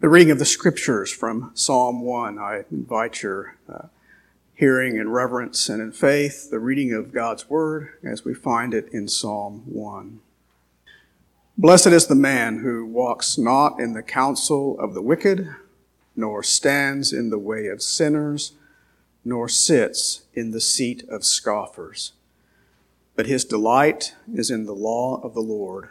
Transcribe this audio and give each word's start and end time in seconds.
The 0.00 0.08
reading 0.08 0.30
of 0.30 0.38
the 0.38 0.46
scriptures 0.46 1.12
from 1.12 1.50
Psalm 1.52 2.00
1. 2.00 2.38
I 2.38 2.64
invite 2.72 3.22
your 3.22 3.56
uh, 3.70 3.88
hearing 4.54 4.96
in 4.96 5.10
reverence 5.10 5.68
and 5.68 5.82
in 5.82 5.92
faith, 5.92 6.50
the 6.50 6.58
reading 6.58 6.94
of 6.94 7.12
God's 7.12 7.50
word 7.50 7.90
as 8.02 8.24
we 8.24 8.32
find 8.32 8.72
it 8.72 8.88
in 8.94 9.08
Psalm 9.08 9.62
1. 9.66 10.20
Blessed 11.58 11.88
is 11.88 12.06
the 12.06 12.14
man 12.14 12.60
who 12.60 12.86
walks 12.86 13.36
not 13.36 13.78
in 13.78 13.92
the 13.92 14.02
counsel 14.02 14.80
of 14.80 14.94
the 14.94 15.02
wicked, 15.02 15.54
nor 16.16 16.42
stands 16.42 17.12
in 17.12 17.28
the 17.28 17.38
way 17.38 17.66
of 17.66 17.82
sinners, 17.82 18.52
nor 19.22 19.50
sits 19.50 20.22
in 20.32 20.52
the 20.52 20.62
seat 20.62 21.04
of 21.10 21.26
scoffers. 21.26 22.12
But 23.16 23.26
his 23.26 23.44
delight 23.44 24.14
is 24.32 24.50
in 24.50 24.64
the 24.64 24.72
law 24.72 25.20
of 25.22 25.34
the 25.34 25.40
Lord 25.40 25.90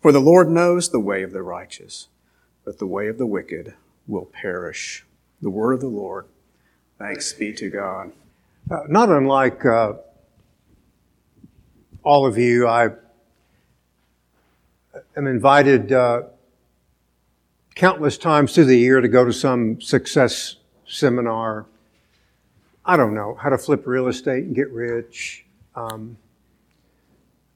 For 0.00 0.12
the 0.12 0.20
Lord 0.20 0.48
knows 0.48 0.88
the 0.88 1.00
way 1.00 1.22
of 1.22 1.32
the 1.32 1.42
righteous, 1.42 2.08
but 2.64 2.78
the 2.78 2.86
way 2.86 3.08
of 3.08 3.18
the 3.18 3.26
wicked 3.26 3.74
will 4.06 4.24
perish. 4.24 5.04
The 5.42 5.50
word 5.50 5.74
of 5.74 5.80
the 5.80 5.88
Lord. 5.88 6.26
Thanks 6.98 7.32
be 7.32 7.52
to 7.54 7.68
God. 7.68 8.12
Uh, 8.70 8.80
not 8.88 9.10
unlike 9.10 9.64
uh, 9.64 9.94
all 12.02 12.26
of 12.26 12.38
you, 12.38 12.66
I 12.66 12.90
am 15.16 15.26
invited 15.26 15.92
uh, 15.92 16.22
countless 17.74 18.16
times 18.16 18.54
through 18.54 18.66
the 18.66 18.78
year 18.78 19.00
to 19.00 19.08
go 19.08 19.24
to 19.24 19.32
some 19.32 19.80
success 19.80 20.56
seminar. 20.86 21.66
I 22.84 22.96
don't 22.96 23.14
know 23.14 23.34
how 23.34 23.50
to 23.50 23.58
flip 23.58 23.86
real 23.86 24.08
estate 24.08 24.44
and 24.44 24.54
get 24.54 24.70
rich. 24.70 25.44
Um, 25.74 26.16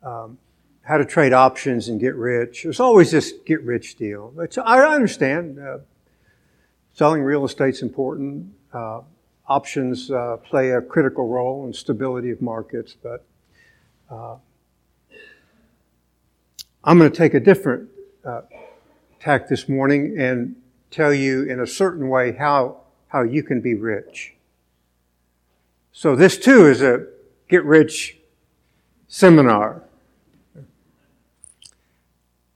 um, 0.03 0.39
how 0.85 0.99
to 0.99 1.05
trade 1.05 1.33
options 1.33 1.89
and 1.89 1.99
get 1.99 2.15
rich. 2.15 2.63
There's 2.63 2.81
always 2.81 3.11
this 3.11 3.33
get 3.47 3.63
rich 3.63 3.97
deal. 3.97 4.31
Which 4.35 4.59
I 4.59 4.81
understand. 4.95 5.59
Uh, 5.59 5.79
selling 6.95 7.23
real 7.23 7.45
estate's 7.45 7.83
important. 7.83 8.53
Uh, 8.73 9.01
options 9.47 10.11
uh, 10.11 10.37
play 10.43 10.71
a 10.71 10.81
critical 10.81 11.29
role 11.29 11.67
in 11.67 11.73
stability 11.73 12.31
of 12.31 12.41
markets, 12.41 12.97
but 13.03 13.27
uh, 14.11 14.37
I'm 16.83 16.99
going 16.99 17.11
to 17.11 17.17
take 17.17 17.35
a 17.35 17.41
different 17.41 17.89
uh, 18.25 18.43
tack 19.21 19.49
this 19.49 19.69
morning 19.69 20.17
and 20.19 20.57
tell 20.91 21.13
you 21.13 21.43
in 21.45 21.61
a 21.61 21.67
certain 21.67 22.09
way 22.09 22.33
how 22.33 22.81
how 23.09 23.23
you 23.23 23.43
can 23.43 23.61
be 23.61 23.75
rich. 23.75 24.35
So 25.93 26.17
this 26.17 26.37
too 26.37 26.67
is 26.67 26.83
a 26.83 27.07
get 27.49 27.65
rich 27.65 28.19
seminar. 29.07 29.84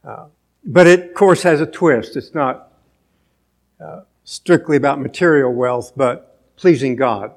Uh, 0.05 0.27
but 0.65 0.87
it, 0.87 1.11
of 1.11 1.15
course, 1.15 1.43
has 1.43 1.61
a 1.61 1.67
twist. 1.67 2.17
It's 2.17 2.35
not 2.35 2.73
uh, 3.81 4.03
strictly 4.25 4.77
about 4.77 5.01
material 5.01 5.53
wealth, 5.53 5.93
but 5.97 6.57
pleasing 6.57 6.97
God, 6.97 7.33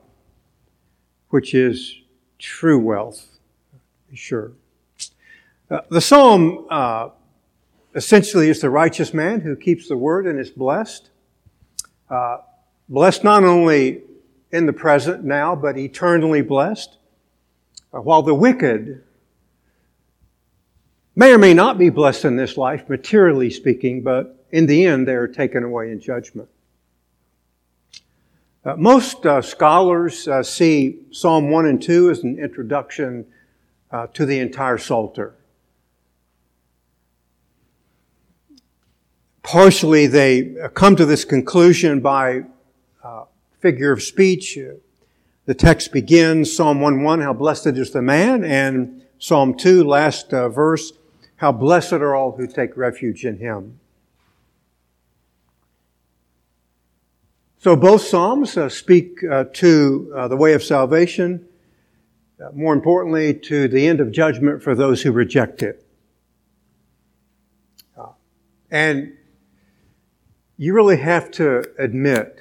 which 1.30 1.54
is 1.54 1.96
true 2.40 2.80
wealth, 2.80 3.28
sure. 4.14 4.52
Uh, 5.70 5.82
the 5.90 6.02
psalm 6.02 6.66
uh, 6.70 7.10
essentially 7.96 8.50
is 8.50 8.60
the 8.60 8.70
righteous 8.70 9.14
man 9.14 9.42
who 9.42 9.56
keeps 9.56 9.88
the 9.88 9.96
word 9.96 10.28
and 10.28 10.40
is 10.40 10.50
blessed. 10.50 11.10
Uh, 12.10 12.40
blessed 12.90 13.24
not 13.24 13.44
only 13.44 14.02
in 14.52 14.66
the 14.66 14.74
present 14.74 15.24
now, 15.24 15.56
but 15.56 15.78
eternally 15.78 16.42
blessed. 16.42 16.98
while 17.92 18.22
the 18.22 18.34
wicked 18.34 19.04
may 21.16 21.34
or 21.34 21.38
may 21.38 21.54
not 21.54 21.78
be 21.78 21.90
blessed 21.90 22.26
in 22.26 22.36
this 22.36 22.58
life, 22.58 22.88
materially 22.90 23.50
speaking, 23.50 24.02
but 24.02 24.46
in 24.52 24.66
the 24.66 24.86
end, 24.86 25.08
they 25.08 25.16
are 25.16 25.28
taken 25.28 25.64
away 25.64 25.92
in 25.92 26.00
judgment. 26.00 26.50
Uh, 28.64 28.76
most 28.76 29.26
uh, 29.26 29.42
scholars 29.42 30.28
uh, 30.28 30.44
see 30.44 31.00
Psalm 31.12 31.50
1 31.50 31.66
and 31.66 31.82
2 31.82 32.12
as 32.12 32.24
an 32.24 32.38
introduction 32.38 33.26
uh, 33.90 34.06
to 34.08 34.26
the 34.26 34.38
entire 34.38 34.78
Psalter. 34.78 35.34
Partially, 39.42 40.06
they 40.06 40.56
uh, 40.60 40.68
come 40.70 40.96
to 40.96 41.06
this 41.06 41.26
conclusion 41.26 42.02
by 42.02 42.44
uh, 43.04 43.24
figure 43.60 43.92
of 43.92 44.04
speech. 44.04 44.60
The 45.46 45.54
text 45.56 45.92
begins 45.92 46.56
Psalm 46.56 46.82
1 46.82 47.02
1, 47.02 47.22
How 47.22 47.34
blessed 47.34 47.68
is 47.68 47.90
the 47.90 48.04
man, 48.04 48.44
and 48.44 49.02
Psalm 49.18 49.58
2, 49.58 49.84
last 49.84 50.30
verse, 50.30 50.94
how 51.42 51.52
blessed 51.52 51.94
are 51.94 52.16
all 52.16 52.34
who 52.34 52.46
take 52.46 52.78
refuge 52.78 53.26
in 53.26 53.40
him. 53.40 53.80
So 57.58 57.76
both 57.76 58.04
Psalms 58.04 58.56
uh, 58.58 58.70
speak 58.70 59.24
uh, 59.24 59.46
to 59.54 60.14
uh, 60.16 60.28
the 60.28 60.38
way 60.38 60.54
of 60.54 60.62
salvation, 60.62 61.48
uh, 62.40 62.52
more 62.54 62.76
importantly, 62.76 63.34
to 63.34 63.68
the 63.68 63.88
end 63.88 64.00
of 64.02 64.12
judgment 64.12 64.62
for 64.62 64.76
those 64.76 65.02
who 65.02 65.12
reject 65.12 65.64
it. 65.64 65.84
Uh, 67.98 68.10
and 68.70 69.18
you 70.58 70.76
really 70.76 70.98
have 70.98 71.32
to 71.32 71.66
admit 71.80 72.40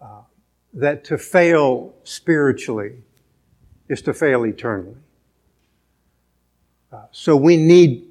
uh, 0.00 0.22
that 0.74 1.04
to 1.04 1.16
fail 1.16 1.94
spiritually 2.02 3.04
is 3.88 4.02
to 4.02 4.12
fail 4.12 4.44
eternally. 4.44 4.96
So 7.10 7.36
we 7.36 7.56
need, 7.56 8.06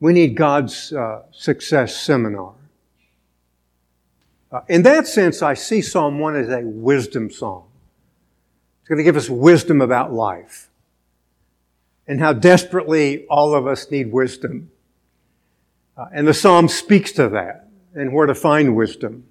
we 0.00 0.12
need 0.12 0.36
God's 0.36 0.92
uh, 0.92 1.22
success 1.30 1.96
seminar. 1.96 2.54
Uh, 4.52 4.60
in 4.68 4.82
that 4.82 5.06
sense, 5.06 5.42
I 5.42 5.54
see 5.54 5.80
Psalm 5.80 6.18
1 6.18 6.36
as 6.36 6.48
a 6.48 6.62
wisdom 6.62 7.30
song. 7.30 7.66
It's 8.80 8.88
going 8.88 8.98
to 8.98 9.04
give 9.04 9.16
us 9.16 9.30
wisdom 9.30 9.80
about 9.80 10.12
life 10.12 10.68
and 12.06 12.18
how 12.18 12.32
desperately 12.32 13.26
all 13.26 13.54
of 13.54 13.66
us 13.66 13.90
need 13.90 14.10
wisdom. 14.10 14.70
Uh, 15.96 16.06
and 16.12 16.26
the 16.26 16.34
psalm 16.34 16.66
speaks 16.66 17.12
to 17.12 17.28
that 17.28 17.68
and 17.94 18.12
where 18.12 18.26
to 18.26 18.34
find 18.34 18.74
wisdom. 18.74 19.24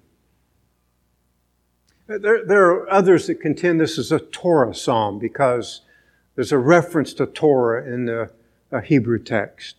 There, 2.06 2.44
there 2.44 2.70
are 2.70 2.90
others 2.90 3.26
that 3.26 3.36
contend 3.36 3.80
this 3.80 3.98
is 3.98 4.10
a 4.10 4.18
Torah 4.18 4.74
psalm 4.74 5.18
because 5.18 5.82
there's 6.34 6.52
a 6.52 6.58
reference 6.58 7.12
to 7.14 7.26
Torah 7.26 7.92
in 7.92 8.06
the 8.06 8.30
uh, 8.72 8.80
Hebrew 8.80 9.18
text. 9.18 9.76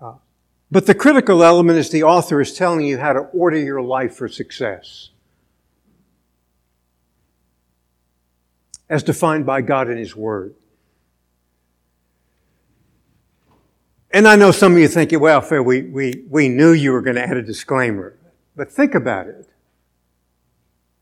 Uh, 0.00 0.14
but 0.70 0.86
the 0.86 0.94
critical 0.94 1.42
element 1.42 1.78
is 1.78 1.90
the 1.90 2.02
author 2.02 2.40
is 2.40 2.54
telling 2.54 2.86
you 2.86 2.98
how 2.98 3.12
to 3.12 3.20
order 3.20 3.58
your 3.58 3.82
life 3.82 4.14
for 4.14 4.28
success. 4.28 5.10
As 8.88 9.02
defined 9.02 9.46
by 9.46 9.62
God 9.62 9.88
in 9.88 9.96
His 9.96 10.14
Word. 10.14 10.54
And 14.12 14.26
I 14.28 14.36
know 14.36 14.50
some 14.50 14.72
of 14.72 14.78
you 14.78 14.88
think, 14.88 15.12
well, 15.20 15.40
Phil, 15.40 15.62
we, 15.62 15.82
we, 15.82 16.24
we 16.30 16.48
knew 16.48 16.72
you 16.72 16.92
were 16.92 17.02
going 17.02 17.16
to 17.16 17.22
add 17.22 17.36
a 17.36 17.42
disclaimer. 17.42 18.16
But 18.54 18.72
think 18.72 18.94
about 18.94 19.26
it. 19.26 19.46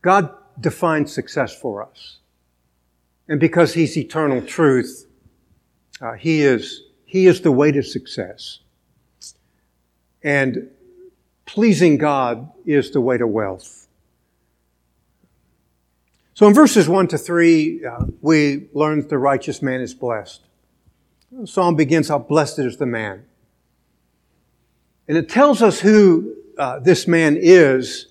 God 0.01 0.33
defines 0.59 1.13
success 1.13 1.55
for 1.55 1.83
us. 1.83 2.17
And 3.27 3.39
because 3.39 3.73
He's 3.73 3.97
eternal 3.97 4.41
truth, 4.41 5.07
uh, 6.01 6.13
he, 6.13 6.41
is, 6.41 6.83
he 7.05 7.27
is 7.27 7.41
the 7.41 7.51
way 7.51 7.71
to 7.71 7.81
success. 7.81 8.59
And 10.23 10.69
pleasing 11.45 11.97
God 11.97 12.51
is 12.65 12.91
the 12.91 13.01
way 13.01 13.17
to 13.17 13.27
wealth. 13.27 13.87
So 16.33 16.47
in 16.47 16.53
verses 16.53 16.89
1 16.89 17.07
to 17.09 17.17
3, 17.17 17.85
uh, 17.85 18.05
we 18.21 18.67
learn 18.73 18.99
that 18.99 19.09
the 19.09 19.17
righteous 19.17 19.61
man 19.61 19.79
is 19.79 19.93
blessed. 19.93 20.41
The 21.31 21.47
psalm 21.47 21.75
begins, 21.75 22.09
How 22.09 22.17
blessed 22.17 22.59
is 22.59 22.77
the 22.77 22.85
man. 22.85 23.25
And 25.07 25.17
it 25.17 25.29
tells 25.29 25.61
us 25.61 25.79
who 25.79 26.35
uh, 26.57 26.79
this 26.79 27.07
man 27.07 27.37
is 27.39 28.07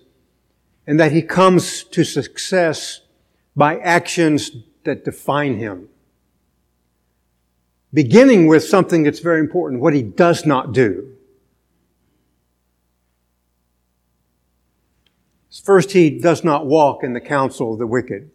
and 0.86 0.98
that 1.00 1.12
he 1.12 1.22
comes 1.22 1.84
to 1.84 2.04
success 2.04 3.00
by 3.56 3.78
actions 3.78 4.50
that 4.84 5.04
define 5.04 5.58
him. 5.58 5.88
Beginning 7.92 8.46
with 8.46 8.64
something 8.64 9.04
that's 9.04 9.20
very 9.20 9.40
important, 9.40 9.80
what 9.80 9.94
he 9.94 10.02
does 10.02 10.44
not 10.44 10.72
do. 10.72 11.10
First, 15.62 15.92
he 15.92 16.10
does 16.18 16.42
not 16.42 16.66
walk 16.66 17.04
in 17.04 17.12
the 17.12 17.20
counsel 17.20 17.72
of 17.72 17.78
the 17.78 17.86
wicked. 17.86 18.30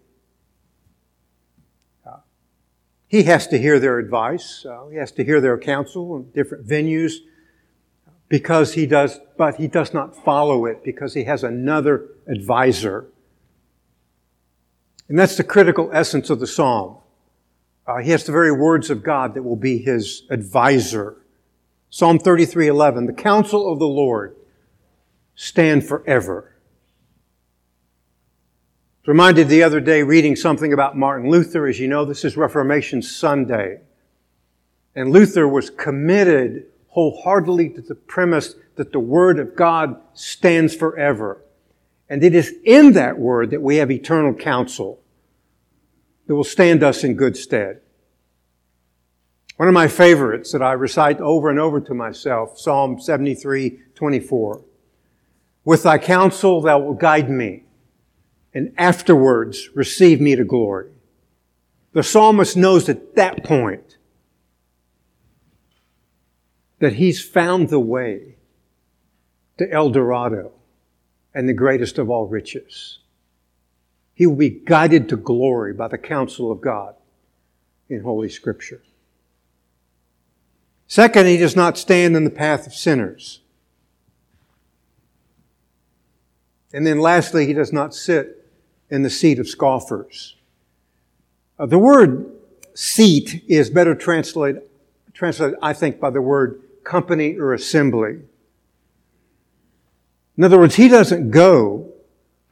He 3.10 3.24
has 3.24 3.48
to 3.48 3.58
hear 3.58 3.80
their 3.80 3.98
advice. 3.98 4.64
Uh, 4.64 4.86
he 4.88 4.98
has 4.98 5.12
to 5.14 5.26
hear 5.26 5.42
their 5.42 5.58
counsel 5.58 6.16
in 6.16 6.30
different 6.30 6.68
venues 6.68 7.16
because 8.30 8.76
he 8.76 8.86
does, 8.86 9.20
but 9.36 9.56
he 9.56 9.68
does 9.68 9.96
not 9.96 10.16
follow 10.24 10.68
it 10.68 10.84
because 10.84 11.16
he 11.16 11.24
has 11.24 11.44
another 11.44 12.06
advisor 12.28 13.08
and 15.10 15.18
that's 15.18 15.36
the 15.36 15.44
critical 15.44 15.90
essence 15.92 16.30
of 16.30 16.40
the 16.40 16.48
psalm. 16.48 16.98
Uh, 17.86 17.98
he 17.98 18.12
has 18.12 18.24
the 18.24 18.32
very 18.32 18.52
words 18.52 18.92
of 18.92 19.04
God 19.04 19.34
that 19.34 19.44
will 19.44 19.56
be 19.56 19.80
his 19.80 20.24
advisor. 20.30 21.18
Psalm 21.90 22.20
33:11, 22.20 23.08
the 23.08 23.14
counsel 23.14 23.72
of 23.72 23.80
the 23.80 23.88
Lord 23.88 24.36
stand 25.34 25.88
forever. 25.88 26.54
Reminded 29.08 29.48
the 29.48 29.64
other 29.64 29.80
day 29.80 30.04
reading 30.04 30.36
something 30.36 30.72
about 30.72 30.96
Martin 30.96 31.32
Luther. 31.32 31.66
As 31.66 31.80
you 31.80 31.88
know, 31.88 32.06
this 32.06 32.24
is 32.24 32.38
Reformation 32.38 33.02
Sunday. 33.02 33.80
And 34.94 35.12
Luther 35.12 35.48
was 35.48 35.72
committed 35.72 36.68
wholeheartedly 36.90 37.70
to 37.70 37.82
the 37.82 37.96
premise 37.96 38.54
that 38.76 38.92
the 38.92 39.00
Word 39.00 39.40
of 39.40 39.56
God 39.56 40.00
stands 40.14 40.76
forever. 40.76 41.42
And 42.10 42.24
it 42.24 42.34
is 42.34 42.54
in 42.64 42.94
that 42.94 43.20
Word 43.20 43.52
that 43.52 43.62
we 43.62 43.76
have 43.76 43.92
eternal 43.92 44.34
counsel 44.34 45.00
that 46.26 46.36
will 46.36 46.44
stand 46.44 46.84
us 46.84 47.04
in 47.04 47.16
good 47.16 47.38
stead. 47.38 47.82
One 49.58 49.68
of 49.68 49.74
my 49.74 49.88
favorites 49.88 50.52
that 50.54 50.62
I 50.62 50.72
recite 50.72 51.20
over 51.20 51.50
and 51.50 51.60
over 51.60 51.80
to 51.82 51.94
myself, 51.94 52.58
Psalm 52.58 53.00
73, 53.00 53.80
24. 53.94 54.62
With 55.66 55.84
thy 55.84 55.98
counsel 55.98 56.62
thou 56.62 56.80
wilt 56.80 57.00
guide 57.00 57.30
me, 57.30 57.66
and 58.54 58.74
afterwards 58.78 59.70
receive 59.76 60.20
me 60.20 60.36
to 60.36 60.44
glory. 60.44 60.90
The 61.94 62.04
psalmist 62.04 62.56
knows 62.56 62.88
at 62.90 63.16
that 63.16 63.44
point 63.44 63.98
that 66.80 66.94
he's 66.94 67.24
found 67.24 67.70
the 67.70 67.80
way 67.80 68.38
to 69.58 69.72
El 69.72 69.90
Dorado 69.90 70.54
and 71.34 71.48
the 71.48 71.54
greatest 71.54 71.98
of 71.98 72.10
all 72.10 72.28
riches. 72.28 73.00
He 74.14 74.28
will 74.28 74.36
be 74.36 74.50
guided 74.50 75.10
to 75.10 75.18
glory 75.18 75.74
by 75.74 75.88
the 75.88 75.98
counsel 75.98 76.52
of 76.52 76.62
God 76.62 76.96
in 77.88 78.02
Holy 78.02 78.30
Scripture. 78.30 78.82
Second, 80.88 81.28
he 81.28 81.38
does 81.38 81.56
not 81.56 81.78
stand 81.78 82.16
in 82.16 82.24
the 82.24 82.30
path 82.30 82.66
of 82.66 82.74
sinners. 82.74 83.42
And 86.74 86.86
then 86.86 87.00
lastly, 87.00 87.46
he 87.46 87.54
does 87.54 87.72
not 87.72 87.94
sit 87.94 88.46
in 88.90 89.04
the 89.04 89.10
seat 89.10 89.40
of 89.40 89.48
scoffers. 89.48 90.36
Uh, 91.58 91.66
the 91.66 91.80
word 91.80 92.32
seat 92.74 93.44
is 93.48 93.70
better 93.70 93.94
translated, 93.96 94.64
translated, 95.14 95.58
I 95.62 95.74
think, 95.74 96.00
by 96.00 96.10
the 96.10 96.22
word 96.22 96.62
company 96.84 97.38
or 97.38 97.54
assembly. 97.54 98.20
In 100.40 100.46
other 100.46 100.58
words, 100.58 100.76
he 100.76 100.88
doesn't 100.88 101.32
go 101.32 101.92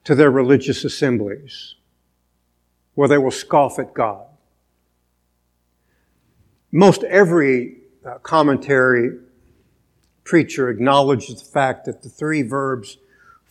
to 0.03 0.13
their 0.13 0.29
religious 0.29 0.83
assemblies 0.83 1.75
where 2.95 3.07
they 3.07 3.17
will 3.17 3.31
scoff 3.31 3.79
at 3.79 3.93
God. 3.93 4.25
Most 6.69 7.05
every 7.05 7.77
uh, 8.05 8.17
commentary 8.17 9.17
preacher 10.25 10.67
acknowledges 10.67 11.41
the 11.41 11.49
fact 11.49 11.85
that 11.85 12.01
the 12.01 12.09
three 12.09 12.41
verbs 12.41 12.97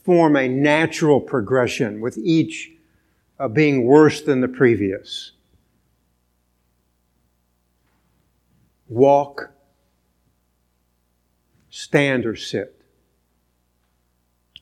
form 0.05 0.37
a 0.37 0.49
natural 0.49 1.19
progression 1.19 2.03
with 2.03 2.19
each 2.19 2.73
uh, 3.39 3.49
being 3.49 3.87
worse 3.87 4.21
than 4.21 4.43
the 4.43 4.49
previous. 4.49 5.33
Walk, 8.87 9.51
stand 11.71 12.27
or 12.27 12.37
sit. 12.37 12.76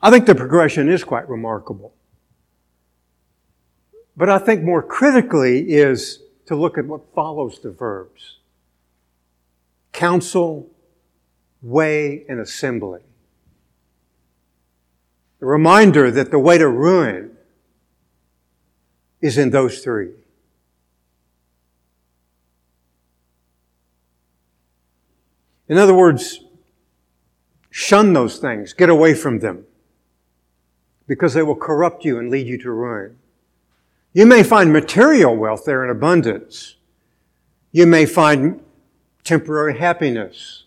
I 0.04 0.10
think 0.10 0.26
the 0.26 0.34
progression 0.34 0.88
is 0.88 1.02
quite 1.02 1.28
remarkable. 1.28 1.94
But 4.16 4.28
I 4.28 4.38
think 4.38 4.62
more 4.62 4.82
critically 4.82 5.72
is 5.72 6.20
to 6.46 6.54
look 6.54 6.76
at 6.76 6.84
what 6.84 7.14
follows 7.14 7.58
the 7.60 7.70
verbs. 7.70 8.38
Counsel, 9.92 10.70
way, 11.62 12.24
and 12.28 12.38
assembly. 12.38 13.00
A 15.40 15.46
reminder 15.46 16.10
that 16.10 16.30
the 16.30 16.38
way 16.38 16.58
to 16.58 16.68
ruin 16.68 17.36
is 19.20 19.38
in 19.38 19.50
those 19.50 19.80
three. 19.80 20.12
In 25.66 25.78
other 25.78 25.94
words, 25.94 26.44
Shun 27.76 28.12
those 28.12 28.38
things. 28.38 28.72
Get 28.72 28.88
away 28.88 29.14
from 29.14 29.40
them. 29.40 29.64
Because 31.06 31.34
they 31.34 31.42
will 31.42 31.56
corrupt 31.56 32.04
you 32.04 32.18
and 32.18 32.30
lead 32.30 32.46
you 32.46 32.58
to 32.58 32.70
ruin. 32.70 33.18
You 34.12 34.26
may 34.26 34.42
find 34.42 34.72
material 34.72 35.36
wealth 35.36 35.64
there 35.64 35.84
in 35.84 35.90
abundance. 35.90 36.76
You 37.72 37.86
may 37.86 38.06
find 38.06 38.60
temporary 39.24 39.78
happiness. 39.78 40.64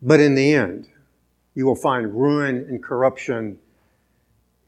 But 0.00 0.20
in 0.20 0.34
the 0.34 0.54
end, 0.54 0.88
you 1.54 1.66
will 1.66 1.76
find 1.76 2.14
ruin 2.14 2.66
and 2.68 2.82
corruption 2.82 3.58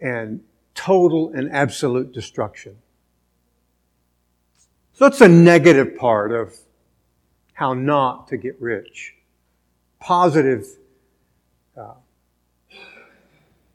and 0.00 0.40
total 0.74 1.32
and 1.34 1.50
absolute 1.50 2.12
destruction. 2.12 2.76
So 4.92 5.08
that's 5.08 5.20
a 5.20 5.28
negative 5.28 5.96
part 5.96 6.32
of 6.32 6.54
how 7.54 7.74
not 7.74 8.28
to 8.28 8.36
get 8.36 8.60
rich 8.60 9.14
positive 10.00 10.66
uh, 11.76 11.94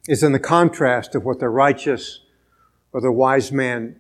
is 0.08 0.24
in 0.24 0.32
the 0.32 0.40
contrast 0.40 1.16
of 1.16 1.26
what 1.26 1.40
the 1.40 1.50
righteous 1.50 2.22
or 2.92 3.02
the 3.02 3.12
wise 3.12 3.52
man 3.52 4.00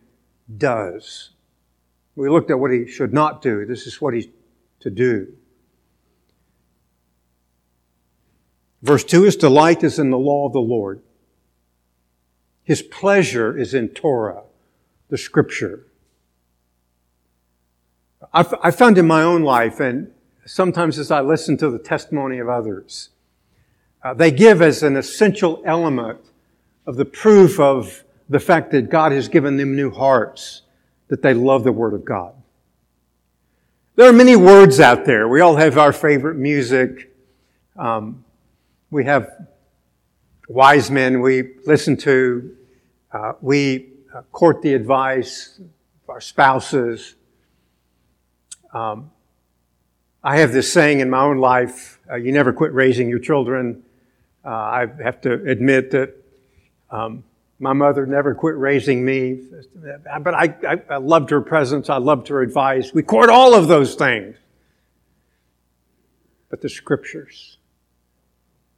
does. 0.57 1.31
We 2.15 2.29
looked 2.29 2.51
at 2.51 2.59
what 2.59 2.71
he 2.71 2.87
should 2.87 3.13
not 3.13 3.41
do. 3.41 3.65
This 3.65 3.87
is 3.87 4.01
what 4.01 4.13
he's 4.13 4.27
to 4.81 4.89
do. 4.89 5.33
Verse 8.81 9.03
2 9.03 9.23
His 9.23 9.35
delight 9.35 9.83
is 9.83 9.99
in 9.99 10.09
the 10.09 10.17
law 10.17 10.47
of 10.47 10.53
the 10.53 10.59
Lord. 10.59 11.01
His 12.63 12.81
pleasure 12.81 13.57
is 13.57 13.73
in 13.73 13.89
Torah, 13.89 14.43
the 15.09 15.17
scripture. 15.17 15.87
I've, 18.33 18.53
I 18.61 18.71
found 18.71 18.97
in 18.97 19.07
my 19.07 19.23
own 19.23 19.43
life, 19.43 19.79
and 19.79 20.11
sometimes 20.45 20.97
as 20.97 21.11
I 21.11 21.21
listen 21.21 21.57
to 21.57 21.69
the 21.69 21.79
testimony 21.79 22.39
of 22.39 22.49
others. 22.49 23.09
Uh, 24.03 24.13
they 24.13 24.31
give 24.31 24.61
as 24.61 24.81
an 24.81 24.97
essential 24.97 25.61
element 25.65 26.19
of 26.87 26.95
the 26.95 27.05
proof 27.05 27.59
of 27.59 28.03
the 28.29 28.39
fact 28.39 28.71
that 28.71 28.89
God 28.89 29.11
has 29.11 29.27
given 29.27 29.57
them 29.57 29.75
new 29.75 29.91
hearts, 29.91 30.63
that 31.09 31.21
they 31.21 31.33
love 31.33 31.63
the 31.63 31.71
Word 31.71 31.93
of 31.93 32.03
God. 32.03 32.33
There 33.95 34.09
are 34.09 34.13
many 34.13 34.35
words 34.35 34.79
out 34.79 35.05
there. 35.05 35.27
We 35.27 35.41
all 35.41 35.57
have 35.57 35.77
our 35.77 35.93
favorite 35.93 36.35
music. 36.35 37.13
Um, 37.77 38.23
we 38.89 39.05
have 39.05 39.29
wise 40.47 40.89
men 40.89 41.21
we 41.21 41.55
listen 41.65 41.97
to. 41.97 42.55
Uh, 43.11 43.33
we 43.41 43.89
uh, 44.13 44.21
court 44.31 44.61
the 44.61 44.73
advice 44.73 45.59
of 45.59 46.09
our 46.09 46.21
spouses. 46.21 47.15
Um, 48.73 49.11
I 50.23 50.37
have 50.37 50.51
this 50.51 50.71
saying 50.71 51.01
in 51.01 51.09
my 51.09 51.21
own 51.21 51.37
life 51.37 51.99
uh, 52.09 52.15
you 52.15 52.31
never 52.31 52.53
quit 52.53 52.73
raising 52.73 53.09
your 53.09 53.19
children. 53.19 53.83
Uh, 54.43 54.49
I 54.49 54.87
have 55.03 55.21
to 55.21 55.33
admit 55.33 55.91
that 55.91 56.15
um, 56.89 57.23
my 57.59 57.73
mother 57.73 58.05
never 58.07 58.33
quit 58.33 58.57
raising 58.57 59.05
me, 59.05 59.39
but 60.21 60.33
I, 60.33 60.55
I, 60.67 60.81
I 60.89 60.97
loved 60.97 61.29
her 61.29 61.41
presence, 61.41 61.89
I 61.89 61.97
loved 61.97 62.27
her 62.29 62.41
advice. 62.41 62.91
We 62.93 63.03
court 63.03 63.29
all 63.29 63.53
of 63.53 63.67
those 63.67 63.95
things. 63.95 64.35
But 66.49 66.61
the 66.61 66.69
scriptures 66.69 67.57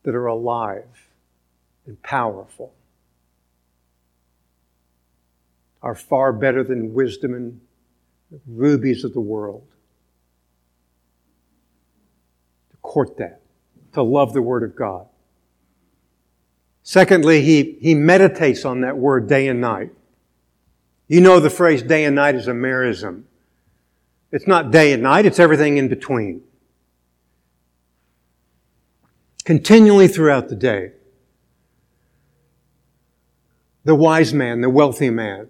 that 0.04 0.14
are 0.14 0.28
alive 0.28 1.10
and 1.88 2.02
powerful 2.04 2.74
are 5.82 5.96
far 5.96 6.32
better 6.32 6.64
than 6.64 6.94
wisdom 6.94 7.34
and 7.34 7.62
rubies 8.48 9.04
of 9.04 9.14
the 9.14 9.22
world. 9.22 9.68
To 12.72 12.78
court 12.78 13.18
that, 13.18 13.42
to 13.94 14.04
love 14.04 14.34
the 14.34 14.42
Word 14.42 14.64
of 14.64 14.76
God. 14.76 15.08
Secondly, 16.84 17.42
he, 17.42 17.78
he 17.82 17.96
meditates 17.96 18.66
on 18.66 18.82
that 18.82 18.98
word 18.98 19.28
day 19.28 19.48
and 19.48 19.62
night. 19.62 19.92
You 21.08 21.22
know 21.22 21.40
the 21.40 21.50
phrase 21.50 21.82
day 21.82 22.06
and 22.06 22.16
night 22.16 22.36
is 22.36 22.48
a 22.48 22.52
merism. 22.52 23.24
It's 24.32 24.48
not 24.48 24.72
day 24.72 24.94
and 24.94 25.02
night, 25.02 25.26
it's 25.26 25.40
everything 25.40 25.78
in 25.78 25.88
between. 25.88 26.42
Continually 29.46 30.08
throughout 30.08 30.50
the 30.50 30.56
day. 30.56 30.92
the 33.84 33.96
wise 33.96 34.34
man, 34.34 34.62
the 34.62 34.70
wealthy 34.70 35.10
man, 35.10 35.50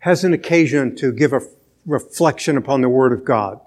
has 0.00 0.24
an 0.24 0.32
occasion 0.32 0.94
to 0.96 1.12
give 1.12 1.32
a 1.32 1.40
reflection 1.84 2.56
upon 2.56 2.80
the 2.80 2.88
Word 2.88 3.12
of 3.12 3.24
God. 3.24 3.60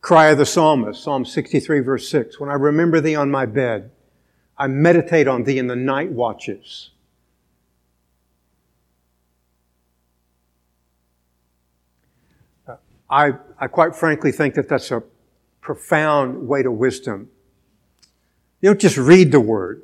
Cry 0.00 0.28
of 0.28 0.38
the 0.38 0.46
psalmist, 0.46 1.02
Psalm 1.02 1.24
63 1.24 1.80
verse 1.80 2.08
6. 2.08 2.40
When 2.40 2.50
I 2.50 2.54
remember 2.54 3.00
thee 3.00 3.14
on 3.14 3.30
my 3.30 3.46
bed, 3.46 3.90
I 4.56 4.66
meditate 4.68 5.26
on 5.26 5.44
thee 5.44 5.58
in 5.58 5.66
the 5.66 5.76
night 5.76 6.10
watches. 6.10 6.90
Uh, 12.66 12.76
I, 13.10 13.32
I 13.58 13.66
quite 13.66 13.96
frankly 13.96 14.30
think 14.32 14.54
that 14.54 14.68
that's 14.68 14.90
a 14.90 15.02
profound 15.60 16.46
way 16.46 16.62
to 16.62 16.70
wisdom. 16.70 17.30
You 18.60 18.70
don't 18.70 18.80
just 18.80 18.96
read 18.96 19.32
the 19.32 19.40
Word. 19.40 19.82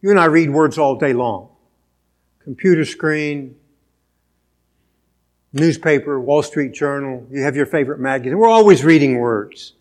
You 0.00 0.10
and 0.10 0.20
I 0.20 0.26
read 0.26 0.50
words 0.50 0.78
all 0.78 0.96
day 0.96 1.12
long. 1.12 1.48
Computer 2.42 2.84
screen, 2.84 3.56
newspaper, 5.52 6.20
Wall 6.20 6.42
Street 6.42 6.72
Journal, 6.72 7.26
you 7.30 7.42
have 7.42 7.56
your 7.56 7.66
favorite 7.66 7.98
magazine. 7.98 8.38
We're 8.38 8.48
always 8.48 8.84
reading 8.84 9.18
words. 9.18 9.74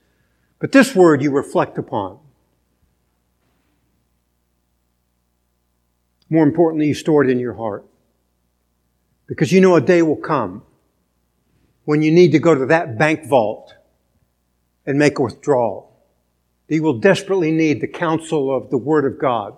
But 0.59 0.71
this 0.71 0.93
word 0.93 1.21
you 1.21 1.31
reflect 1.31 1.77
upon. 1.77 2.19
More 6.29 6.43
importantly, 6.43 6.87
you 6.87 6.93
store 6.93 7.23
it 7.23 7.29
in 7.29 7.39
your 7.39 7.53
heart. 7.53 7.85
Because 9.27 9.51
you 9.51 9.61
know 9.61 9.75
a 9.75 9.81
day 9.81 10.01
will 10.01 10.15
come 10.15 10.63
when 11.85 12.01
you 12.01 12.11
need 12.11 12.31
to 12.31 12.39
go 12.39 12.53
to 12.53 12.67
that 12.67 12.97
bank 12.97 13.27
vault 13.27 13.73
and 14.85 14.97
make 14.97 15.19
a 15.19 15.23
withdrawal. 15.23 15.95
You 16.67 16.83
will 16.83 16.99
desperately 16.99 17.51
need 17.51 17.81
the 17.81 17.87
counsel 17.87 18.55
of 18.55 18.69
the 18.69 18.77
Word 18.77 19.05
of 19.05 19.19
God 19.19 19.57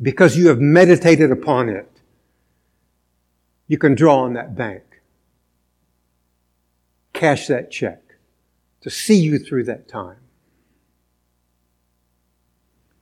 because 0.00 0.36
you 0.36 0.48
have 0.48 0.60
meditated 0.60 1.32
upon 1.32 1.68
it. 1.68 1.90
You 3.66 3.78
can 3.78 3.94
draw 3.94 4.20
on 4.20 4.34
that 4.34 4.54
bank, 4.54 4.82
cash 7.12 7.48
that 7.48 7.70
check 7.70 8.02
to 8.82 8.90
see 8.90 9.16
you 9.16 9.38
through 9.38 9.64
that 9.64 9.88
time. 9.88 10.18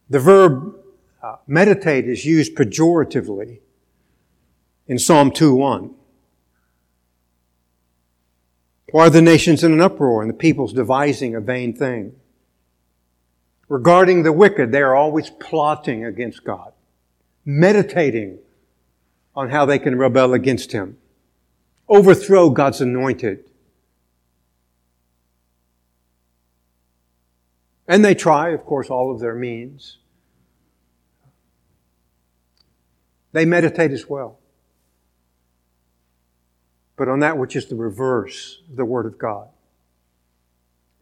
The 0.08 0.20
verb 0.20 0.83
meditate 1.46 2.08
is 2.08 2.24
used 2.24 2.54
pejoratively 2.54 3.60
in 4.86 4.98
Psalm 4.98 5.30
2:1. 5.30 5.94
Why 8.90 9.06
are 9.06 9.10
the 9.10 9.22
nations 9.22 9.64
in 9.64 9.72
an 9.72 9.80
uproar 9.80 10.22
and 10.22 10.30
the 10.30 10.36
peoples 10.36 10.72
devising 10.72 11.34
a 11.34 11.40
vain 11.40 11.74
thing? 11.74 12.14
Regarding 13.68 14.22
the 14.22 14.32
wicked, 14.32 14.70
they 14.70 14.82
are 14.82 14.94
always 14.94 15.30
plotting 15.30 16.04
against 16.04 16.44
God, 16.44 16.72
meditating 17.44 18.38
on 19.34 19.50
how 19.50 19.64
they 19.64 19.78
can 19.78 19.96
rebel 19.98 20.32
against 20.32 20.72
Him, 20.72 20.98
overthrow 21.88 22.50
God's 22.50 22.80
anointed. 22.80 23.44
And 27.88 28.04
they 28.04 28.14
try, 28.14 28.50
of 28.50 28.64
course, 28.64 28.90
all 28.90 29.10
of 29.10 29.20
their 29.20 29.34
means. 29.34 29.98
They 33.34 33.44
meditate 33.44 33.90
as 33.90 34.08
well 34.08 34.38
but 36.96 37.08
on 37.08 37.20
that 37.20 37.38
which 37.38 37.56
is 37.56 37.66
the 37.66 37.74
reverse 37.74 38.62
of 38.70 38.76
the 38.76 38.84
Word 38.84 39.06
of 39.06 39.18
God. 39.18 39.48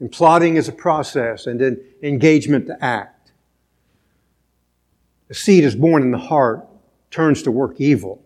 And 0.00 0.10
plotting 0.10 0.56
is 0.56 0.68
a 0.68 0.72
process, 0.72 1.46
and 1.46 1.60
then 1.60 1.80
engagement 2.02 2.66
to 2.66 2.84
act. 2.84 3.32
The 5.28 5.34
seed 5.34 5.64
is 5.64 5.76
born 5.76 6.02
in 6.02 6.10
the 6.10 6.18
heart, 6.18 6.66
turns 7.10 7.42
to 7.42 7.50
work 7.50 7.80
evil. 7.80 8.24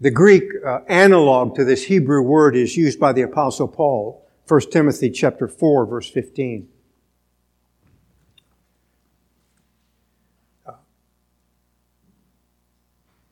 The 0.00 0.10
Greek 0.10 0.44
uh, 0.64 0.80
analog 0.88 1.56
to 1.56 1.64
this 1.64 1.84
Hebrew 1.84 2.22
word 2.22 2.56
is 2.56 2.76
used 2.76 2.98
by 2.98 3.12
the 3.12 3.22
apostle 3.22 3.68
Paul, 3.68 4.26
1 4.48 4.60
Timothy 4.70 5.10
chapter 5.10 5.46
4 5.46 5.86
verse 5.86 6.08
15. 6.08 6.68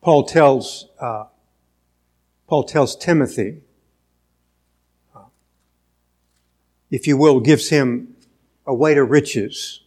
Paul 0.01 0.23
tells, 0.23 0.87
uh, 0.99 1.25
Paul 2.47 2.63
tells 2.63 2.95
Timothy, 2.95 3.61
uh, 5.15 5.25
if 6.89 7.05
you 7.05 7.17
will, 7.17 7.39
gives 7.39 7.69
him 7.69 8.15
a 8.65 8.73
way 8.73 8.93
to 8.93 9.03
riches. 9.03 9.81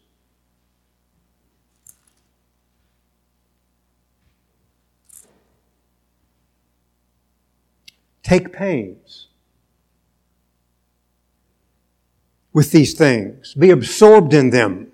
Take 8.23 8.53
pains 8.53 9.29
with 12.53 12.71
these 12.71 12.95
things. 12.95 13.55
Be 13.55 13.71
absorbed 13.71 14.35
in 14.35 14.51
them 14.51 14.93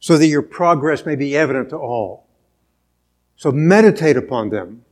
so 0.00 0.18
that 0.18 0.26
your 0.26 0.42
progress 0.42 1.06
may 1.06 1.16
be 1.16 1.36
evident 1.36 1.70
to 1.70 1.76
all. 1.76 2.26
So 3.40 3.50
meditate 3.50 4.18
upon 4.18 4.50
them. 4.50 4.84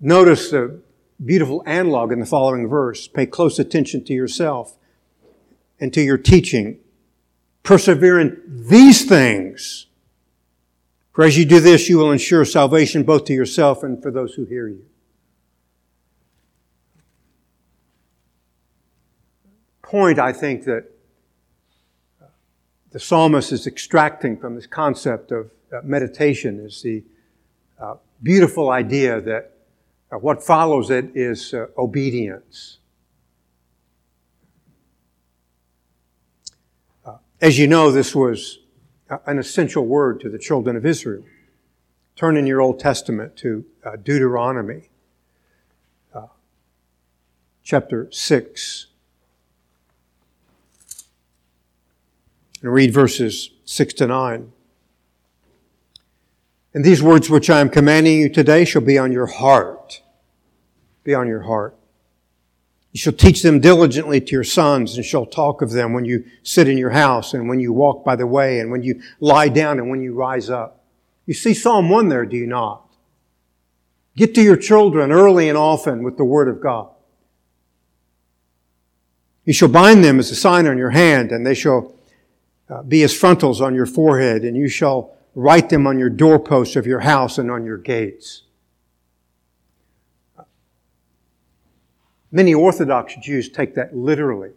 Notice 0.00 0.50
the 0.50 0.82
beautiful 1.24 1.62
analog 1.66 2.10
in 2.10 2.18
the 2.18 2.26
following 2.26 2.66
verse. 2.66 3.06
Pay 3.06 3.26
close 3.26 3.60
attention 3.60 4.02
to 4.06 4.12
yourself 4.12 4.76
and 5.78 5.94
to 5.94 6.00
your 6.00 6.18
teaching. 6.18 6.80
Persevere 7.62 8.18
in 8.18 8.42
these 8.48 9.04
things. 9.04 9.86
For 11.12 11.22
as 11.22 11.38
you 11.38 11.44
do 11.44 11.60
this, 11.60 11.88
you 11.88 11.96
will 11.98 12.10
ensure 12.10 12.44
salvation 12.44 13.04
both 13.04 13.26
to 13.26 13.32
yourself 13.32 13.84
and 13.84 14.02
for 14.02 14.10
those 14.10 14.34
who 14.34 14.46
hear 14.46 14.66
you. 14.66 14.84
Point, 19.80 20.18
I 20.18 20.32
think, 20.32 20.64
that 20.64 20.91
the 22.92 23.00
psalmist 23.00 23.52
is 23.52 23.66
extracting 23.66 24.36
from 24.36 24.54
this 24.54 24.66
concept 24.66 25.32
of 25.32 25.50
uh, 25.72 25.80
meditation 25.82 26.60
is 26.60 26.82
the 26.82 27.02
uh, 27.80 27.94
beautiful 28.22 28.70
idea 28.70 29.20
that 29.20 29.52
uh, 30.12 30.18
what 30.18 30.42
follows 30.42 30.90
it 30.90 31.10
is 31.14 31.54
uh, 31.54 31.66
obedience. 31.78 32.78
Uh, 37.04 37.16
as 37.40 37.58
you 37.58 37.66
know, 37.66 37.90
this 37.90 38.14
was 38.14 38.58
an 39.26 39.38
essential 39.38 39.86
word 39.86 40.20
to 40.20 40.28
the 40.28 40.38
children 40.38 40.76
of 40.76 40.84
Israel. 40.84 41.24
Turn 42.14 42.36
in 42.36 42.46
your 42.46 42.60
Old 42.60 42.78
Testament 42.78 43.36
to 43.38 43.64
Deuteronomy 44.02 44.90
chapter 47.62 48.08
6. 48.10 48.86
And 52.62 52.72
read 52.72 52.92
verses 52.94 53.50
6 53.64 53.94
to 53.94 54.06
9. 54.06 54.52
And 56.74 56.84
these 56.84 57.02
words 57.02 57.28
which 57.28 57.50
I 57.50 57.60
am 57.60 57.68
commanding 57.68 58.18
you 58.20 58.28
today 58.28 58.64
shall 58.64 58.82
be 58.82 58.96
on 58.96 59.12
your 59.12 59.26
heart. 59.26 60.00
Be 61.04 61.14
on 61.14 61.28
your 61.28 61.42
heart. 61.42 61.76
You 62.92 62.98
shall 62.98 63.12
teach 63.12 63.42
them 63.42 63.60
diligently 63.60 64.20
to 64.20 64.32
your 64.32 64.44
sons 64.44 64.96
and 64.96 65.04
shall 65.04 65.26
talk 65.26 65.62
of 65.62 65.72
them 65.72 65.92
when 65.92 66.04
you 66.04 66.24
sit 66.42 66.68
in 66.68 66.78
your 66.78 66.90
house 66.90 67.34
and 67.34 67.48
when 67.48 67.58
you 67.58 67.72
walk 67.72 68.04
by 68.04 68.16
the 68.16 68.26
way 68.26 68.60
and 68.60 68.70
when 68.70 68.82
you 68.82 69.02
lie 69.18 69.48
down 69.48 69.78
and 69.78 69.90
when 69.90 70.02
you 70.02 70.14
rise 70.14 70.50
up. 70.50 70.84
You 71.26 71.34
see 71.34 71.54
Psalm 71.54 71.88
1 71.88 72.08
there, 72.08 72.26
do 72.26 72.36
you 72.36 72.46
not? 72.46 72.86
Get 74.14 74.34
to 74.34 74.42
your 74.42 74.56
children 74.56 75.10
early 75.10 75.48
and 75.48 75.56
often 75.56 76.02
with 76.02 76.18
the 76.18 76.24
Word 76.24 76.48
of 76.48 76.60
God. 76.60 76.90
You 79.44 79.54
shall 79.54 79.68
bind 79.68 80.04
them 80.04 80.18
as 80.18 80.30
a 80.30 80.36
sign 80.36 80.66
on 80.66 80.76
your 80.76 80.90
hand 80.90 81.32
and 81.32 81.46
they 81.46 81.54
shall 81.54 81.94
uh, 82.72 82.82
be 82.82 83.02
as 83.02 83.14
frontals 83.14 83.60
on 83.60 83.74
your 83.74 83.86
forehead, 83.86 84.42
and 84.42 84.56
you 84.56 84.68
shall 84.68 85.14
write 85.34 85.68
them 85.68 85.86
on 85.86 85.98
your 85.98 86.08
doorposts 86.08 86.76
of 86.76 86.86
your 86.86 87.00
house 87.00 87.38
and 87.38 87.50
on 87.50 87.64
your 87.64 87.76
gates. 87.76 88.44
Many 92.30 92.54
Orthodox 92.54 93.14
Jews 93.20 93.50
take 93.50 93.74
that 93.74 93.94
literally, 93.94 94.52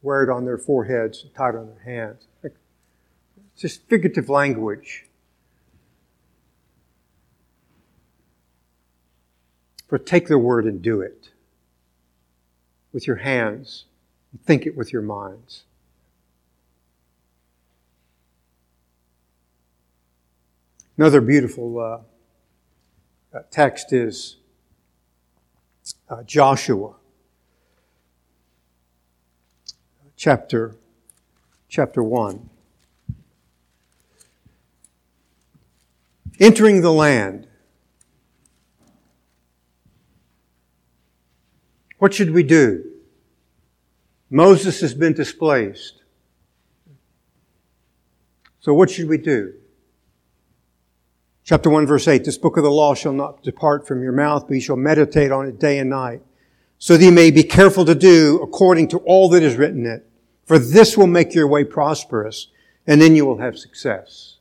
wear 0.00 0.22
it 0.22 0.30
on 0.30 0.46
their 0.46 0.56
foreheads, 0.56 1.26
tie 1.36 1.50
it 1.50 1.56
on 1.56 1.66
their 1.66 1.84
hands. 1.84 2.26
It's 2.42 2.56
just 3.60 3.86
figurative 3.88 4.30
language. 4.30 5.04
But 9.90 10.06
take 10.06 10.26
the 10.28 10.38
word 10.38 10.64
and 10.64 10.80
do 10.80 11.02
it 11.02 11.28
with 12.92 13.06
your 13.06 13.16
hands, 13.16 13.84
and 14.32 14.40
think 14.42 14.66
it 14.66 14.74
with 14.74 14.92
your 14.92 15.02
minds. 15.02 15.64
Another 20.96 21.20
beautiful 21.20 21.80
uh, 21.80 23.36
uh, 23.36 23.42
text 23.50 23.92
is 23.92 24.36
uh, 26.08 26.22
Joshua 26.22 26.94
chapter, 30.16 30.76
chapter 31.68 32.00
1. 32.00 32.48
Entering 36.38 36.80
the 36.80 36.92
land. 36.92 37.48
What 41.98 42.14
should 42.14 42.30
we 42.30 42.44
do? 42.44 42.84
Moses 44.30 44.80
has 44.80 44.94
been 44.94 45.12
displaced. 45.12 46.04
So 48.60 48.72
what 48.72 48.90
should 48.90 49.08
we 49.08 49.18
do? 49.18 49.54
Chapter 51.44 51.68
1 51.68 51.86
verse 51.86 52.08
8, 52.08 52.24
this 52.24 52.38
book 52.38 52.56
of 52.56 52.62
the 52.62 52.70
law 52.70 52.94
shall 52.94 53.12
not 53.12 53.42
depart 53.42 53.86
from 53.86 54.02
your 54.02 54.12
mouth, 54.12 54.46
but 54.48 54.54
you 54.54 54.62
shall 54.62 54.76
meditate 54.76 55.30
on 55.30 55.46
it 55.46 55.60
day 55.60 55.78
and 55.78 55.90
night, 55.90 56.22
so 56.78 56.96
that 56.96 57.04
you 57.04 57.12
may 57.12 57.30
be 57.30 57.42
careful 57.42 57.84
to 57.84 57.94
do 57.94 58.40
according 58.42 58.88
to 58.88 58.98
all 59.00 59.28
that 59.28 59.42
is 59.42 59.56
written 59.56 59.84
in 59.84 59.92
it. 59.92 60.10
For 60.46 60.58
this 60.58 60.96
will 60.96 61.06
make 61.06 61.34
your 61.34 61.46
way 61.46 61.64
prosperous, 61.64 62.48
and 62.86 63.00
then 63.00 63.14
you 63.14 63.26
will 63.26 63.38
have 63.38 63.58
success. 63.58 64.38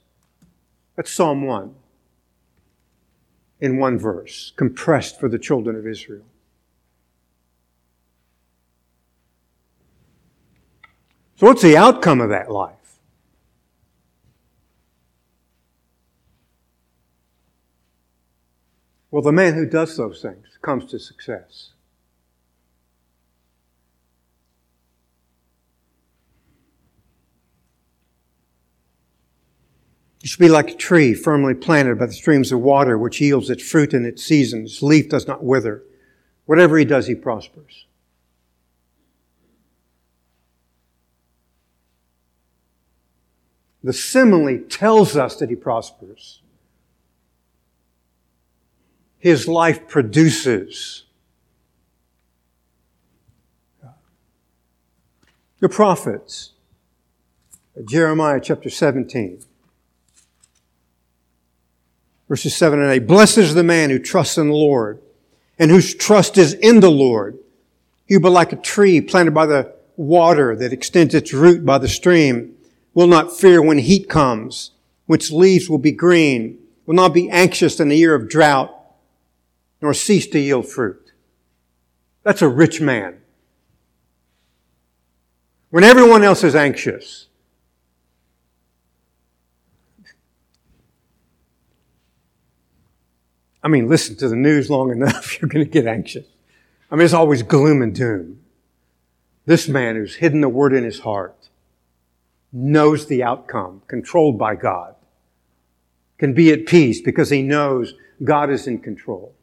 That's 0.96 1.12
Psalm 1.12 1.46
1 1.46 1.76
in 3.60 3.78
one 3.78 3.98
verse, 3.98 4.54
compressed 4.56 5.20
for 5.20 5.28
the 5.28 5.40
children 5.40 5.76
of 5.76 5.86
Israel. 5.86 6.24
So 11.36 11.48
what's 11.48 11.62
the 11.62 11.76
outcome 11.76 12.22
of 12.22 12.30
that 12.30 12.50
life? 12.50 12.83
Well, 19.14 19.22
the 19.22 19.32
man 19.32 19.54
who 19.54 19.68
does 19.68 19.96
those 19.96 20.24
things 20.24 20.48
comes 20.64 20.86
to 20.90 20.98
success. 20.98 21.70
You 30.20 30.28
should 30.28 30.40
be 30.40 30.50
like 30.50 30.72
a 30.72 30.76
tree 30.76 31.14
firmly 31.14 31.54
planted 31.54 32.00
by 32.00 32.08
the 32.08 32.14
streams 32.14 32.52
of 32.52 32.62
water, 32.62 32.98
which 32.98 33.22
yields 33.22 33.52
its 33.52 33.62
fruit 33.62 33.94
in 33.94 34.04
its 34.04 34.24
season. 34.24 34.64
Its 34.64 34.82
leaf 34.82 35.10
does 35.10 35.28
not 35.28 35.44
wither. 35.44 35.84
Whatever 36.48 36.80
he 36.80 36.86
does, 36.86 37.06
he 37.06 37.14
prospers. 37.14 37.86
The 43.84 43.94
simile 43.94 44.64
tells 44.70 45.16
us 45.16 45.36
that 45.36 45.52
he 45.52 45.56
prospers 45.56 46.42
his 49.24 49.48
life 49.48 49.88
produces. 49.88 51.06
The 55.62 55.70
prophets, 55.70 56.52
Jeremiah 57.86 58.42
chapter 58.42 58.70
17, 58.70 59.40
verses 62.28 62.54
7 62.54 62.82
and 62.82 62.92
8. 62.92 63.08
Blessed 63.08 63.38
is 63.38 63.54
the 63.54 63.64
man 63.64 63.92
who 63.92 63.98
trusts 63.98 64.38
in 64.38 64.50
the 64.50 64.56
Lord 64.56 65.02
and 65.58 65.72
whose 65.72 65.96
trust 65.96 66.38
is 66.38 66.54
in 66.56 66.82
the 66.82 66.92
Lord. 66.92 67.40
You 68.10 68.20
but 68.20 68.32
like 68.32 68.52
a 68.52 68.58
tree 68.58 69.00
planted 69.00 69.34
by 69.34 69.46
the 69.46 69.74
water 69.96 70.54
that 70.58 70.74
extends 70.74 71.16
its 71.16 71.32
root 71.32 71.66
by 71.66 71.78
the 71.78 71.88
stream 71.88 72.58
will 72.94 73.08
not 73.08 73.32
fear 73.32 73.62
when 73.62 73.78
heat 73.78 74.10
comes, 74.10 74.72
which 75.06 75.32
leaves 75.32 75.70
will 75.70 75.78
be 75.78 75.94
green, 75.94 76.60
will 76.86 76.96
not 76.96 77.14
be 77.14 77.30
anxious 77.30 77.80
in 77.80 77.88
the 77.88 77.96
year 77.96 78.16
of 78.16 78.28
drought 78.28 78.73
nor 79.84 79.94
cease 79.94 80.26
to 80.28 80.40
yield 80.40 80.66
fruit. 80.66 81.12
That's 82.24 82.42
a 82.42 82.48
rich 82.48 82.80
man. 82.80 83.18
When 85.72 85.84
everyone 85.84 86.24
else 86.24 86.42
is 86.46 86.56
anxious, 86.56 87.28
I 93.62 93.68
mean, 93.68 93.90
listen 93.90 94.16
to 94.16 94.30
the 94.30 94.38
news 94.38 94.70
long 94.70 94.90
enough, 94.90 95.38
you're 95.42 95.50
going 95.50 95.66
to 95.66 95.70
get 95.70 95.86
anxious. 95.86 96.28
I 96.90 96.96
mean, 96.96 97.04
it's 97.04 97.14
always 97.14 97.44
gloom 97.44 97.82
and 97.82 97.94
doom. 97.94 98.40
This 99.46 99.68
man 99.68 99.98
who's 99.98 100.16
hidden 100.16 100.40
the 100.40 100.48
word 100.48 100.74
in 100.74 100.86
his 100.86 101.00
heart 101.00 101.50
knows 102.54 103.08
the 103.08 103.22
outcome, 103.22 103.82
controlled 103.90 104.40
by 104.40 104.56
God, 104.56 104.96
can 106.18 106.34
be 106.34 106.54
at 106.54 106.68
peace 106.68 107.02
because 107.02 107.30
he 107.30 107.42
knows 107.42 107.96
God 108.24 108.50
is 108.50 108.66
in 108.66 108.80
control. 108.80 109.36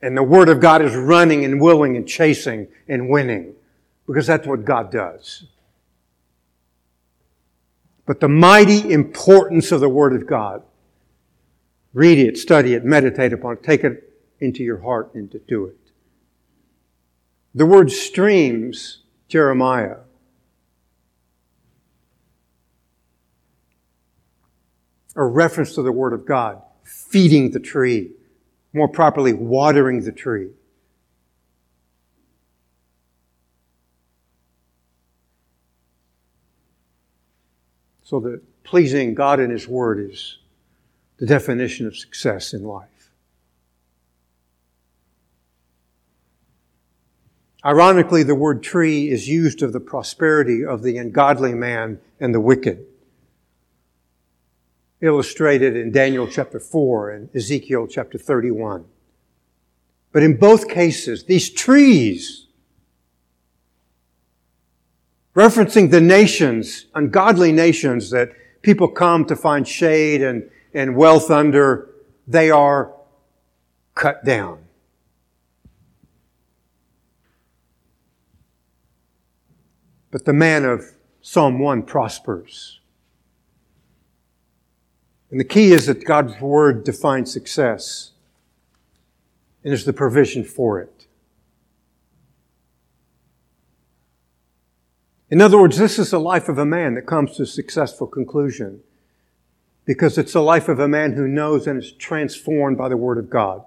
And 0.00 0.16
the 0.16 0.22
Word 0.22 0.48
of 0.48 0.60
God 0.60 0.82
is 0.82 0.94
running 0.94 1.44
and 1.44 1.60
willing 1.60 1.96
and 1.96 2.06
chasing 2.06 2.68
and 2.88 3.08
winning 3.08 3.54
because 4.06 4.26
that's 4.26 4.46
what 4.46 4.64
God 4.64 4.90
does. 4.90 5.44
But 8.06 8.20
the 8.20 8.28
mighty 8.28 8.92
importance 8.92 9.72
of 9.72 9.80
the 9.80 9.88
Word 9.88 10.14
of 10.14 10.26
God, 10.26 10.62
read 11.92 12.18
it, 12.18 12.38
study 12.38 12.74
it, 12.74 12.84
meditate 12.84 13.32
upon 13.32 13.54
it, 13.54 13.62
take 13.62 13.84
it 13.84 14.08
into 14.40 14.62
your 14.62 14.80
heart 14.80 15.14
and 15.14 15.30
to 15.32 15.38
do 15.38 15.66
it. 15.66 15.76
The 17.54 17.66
word 17.66 17.90
streams, 17.90 19.00
Jeremiah, 19.26 19.96
a 25.16 25.24
reference 25.24 25.74
to 25.74 25.82
the 25.82 25.90
Word 25.90 26.12
of 26.12 26.24
God, 26.24 26.62
feeding 26.84 27.50
the 27.50 27.58
tree 27.58 28.12
more 28.72 28.88
properly, 28.88 29.32
watering 29.32 30.02
the 30.02 30.12
tree. 30.12 30.50
So 38.02 38.20
that 38.20 38.40
pleasing 38.64 39.14
God 39.14 39.40
and 39.40 39.52
His 39.52 39.68
Word 39.68 40.10
is 40.10 40.38
the 41.18 41.26
definition 41.26 41.86
of 41.86 41.96
success 41.96 42.54
in 42.54 42.64
life. 42.64 43.10
Ironically, 47.64 48.22
the 48.22 48.36
word 48.36 48.62
tree 48.62 49.10
is 49.10 49.28
used 49.28 49.62
of 49.62 49.72
the 49.72 49.80
prosperity 49.80 50.64
of 50.64 50.82
the 50.82 50.96
ungodly 50.96 51.54
man 51.54 52.00
and 52.20 52.32
the 52.32 52.40
wicked 52.40 52.86
illustrated 55.00 55.76
in 55.76 55.92
Daniel 55.92 56.26
chapter 56.26 56.58
4 56.58 57.10
and 57.10 57.34
Ezekiel 57.34 57.86
chapter 57.86 58.18
31. 58.18 58.84
But 60.12 60.22
in 60.22 60.36
both 60.36 60.68
cases, 60.68 61.24
these 61.24 61.50
trees, 61.50 62.46
referencing 65.34 65.90
the 65.90 66.00
nations, 66.00 66.86
ungodly 66.94 67.52
nations 67.52 68.10
that 68.10 68.30
people 68.62 68.88
come 68.88 69.24
to 69.26 69.36
find 69.36 69.68
shade 69.68 70.22
and, 70.22 70.50
and 70.74 70.96
wealth 70.96 71.30
under, 71.30 71.90
they 72.26 72.50
are 72.50 72.92
cut 73.94 74.24
down. 74.24 74.58
But 80.10 80.24
the 80.24 80.32
man 80.32 80.64
of 80.64 80.84
Psalm 81.20 81.58
1 81.58 81.82
prospers. 81.82 82.77
And 85.30 85.38
the 85.38 85.44
key 85.44 85.72
is 85.72 85.86
that 85.86 86.04
God's 86.04 86.40
Word 86.40 86.84
defines 86.84 87.32
success 87.32 88.12
and 89.62 89.74
is 89.74 89.84
the 89.84 89.92
provision 89.92 90.44
for 90.44 90.80
it. 90.80 91.06
In 95.30 95.42
other 95.42 95.60
words, 95.60 95.76
this 95.76 95.98
is 95.98 96.10
the 96.10 96.20
life 96.20 96.48
of 96.48 96.56
a 96.56 96.64
man 96.64 96.94
that 96.94 97.06
comes 97.06 97.36
to 97.36 97.42
a 97.42 97.46
successful 97.46 98.06
conclusion 98.06 98.80
because 99.84 100.16
it's 100.16 100.32
the 100.32 100.42
life 100.42 100.68
of 100.68 100.78
a 100.78 100.88
man 100.88 101.12
who 101.12 101.28
knows 101.28 101.66
and 101.66 101.82
is 101.82 101.92
transformed 101.92 102.78
by 102.78 102.88
the 102.88 102.96
Word 102.96 103.18
of 103.18 103.28
God. 103.28 103.62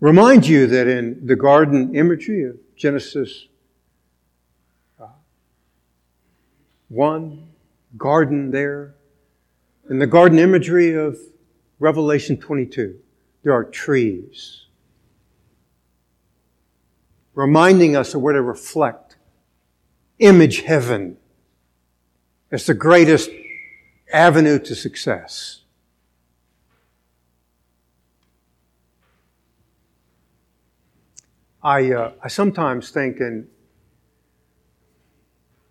Remind 0.00 0.46
you 0.46 0.66
that 0.66 0.88
in 0.88 1.24
the 1.26 1.36
garden 1.36 1.94
imagery 1.94 2.42
of 2.44 2.56
Genesis 2.76 3.46
one 6.92 7.48
garden 7.96 8.50
there. 8.50 8.94
In 9.88 9.98
the 9.98 10.06
garden 10.06 10.38
imagery 10.38 10.94
of 10.94 11.18
Revelation 11.78 12.36
22, 12.36 12.98
there 13.42 13.52
are 13.54 13.64
trees 13.64 14.66
reminding 17.34 17.96
us 17.96 18.12
of 18.14 18.20
where 18.20 18.34
to 18.34 18.42
reflect, 18.42 19.16
image 20.18 20.60
heaven 20.60 21.16
as 22.50 22.66
the 22.66 22.74
greatest 22.74 23.30
avenue 24.12 24.58
to 24.58 24.74
success. 24.74 25.62
I, 31.62 31.90
uh, 31.92 32.12
I 32.22 32.28
sometimes 32.28 32.90
think, 32.90 33.18
and 33.20 33.48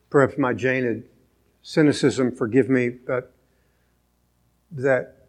perhaps 0.10 0.38
my 0.39 0.53
jaded 0.53 1.11
cynicism, 1.62 2.36
forgive 2.36 2.69
me, 2.69 2.89
but 2.89 3.34
that 4.71 5.28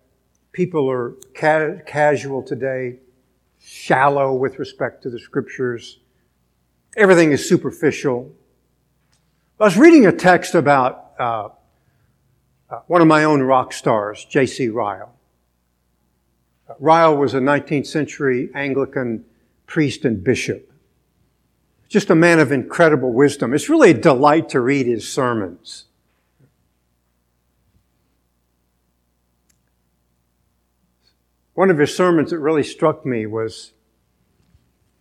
people 0.53 0.91
are 0.91 1.15
ca- 1.35 1.83
casual 1.87 2.43
today, 2.43 2.99
shallow 3.59 4.35
with 4.35 4.59
respect 4.59 5.03
to 5.03 5.11
the 5.11 5.19
scriptures. 5.19 5.99
Everything 6.97 7.33
is 7.33 7.49
superficial. 7.49 8.33
I 9.59 9.65
was 9.65 9.77
reading 9.77 10.07
a 10.07 10.13
text 10.13 10.55
about 10.55 11.13
uh, 11.19 11.49
uh, 12.71 12.81
one 12.87 13.01
of 13.01 13.07
my 13.07 13.25
own 13.25 13.43
rock 13.43 13.73
stars, 13.73 14.25
J.C. 14.25 14.69
Ryle. 14.69 15.15
Uh, 16.69 16.75
Ryle 16.79 17.17
was 17.17 17.35
a 17.35 17.39
19th 17.39 17.87
century 17.87 18.51
Anglican 18.55 19.25
priest 19.67 20.05
and 20.05 20.23
bishop. 20.23 20.73
Just 21.89 22.11
a 22.11 22.15
man 22.15 22.41
of 22.41 22.51
incredible 22.51 23.13
wisdom. 23.13 23.53
It's 23.53 23.69
really 23.69 23.91
a 23.91 23.95
delight 23.95 24.49
to 24.51 24.61
read 24.61 24.87
his 24.87 25.11
sermons. 25.11 25.85
One 31.55 31.71
of 31.71 31.79
his 31.79 31.95
sermons 31.95 32.31
that 32.31 32.39
really 32.39 32.63
struck 32.63 33.05
me 33.05 33.27
was, 33.27 33.73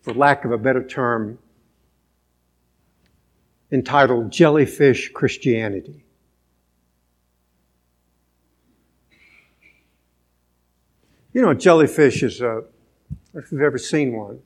for 0.02 0.14
lack 0.14 0.44
of 0.44 0.52
a 0.52 0.58
better 0.58 0.84
term, 0.84 1.40
entitled 3.72 4.32
Jellyfish 4.32 5.12
Christianity. 5.14 6.04
You 11.34 11.42
know, 11.42 11.54
jellyfish 11.54 12.24
is 12.24 12.42
a, 12.42 12.64
if 13.34 13.52
you've 13.54 13.62
ever 13.62 13.78
seen 13.78 14.12
one, 14.12 14.42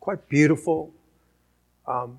quite 0.00 0.28
beautiful. 0.28 0.92
Um, 1.86 2.18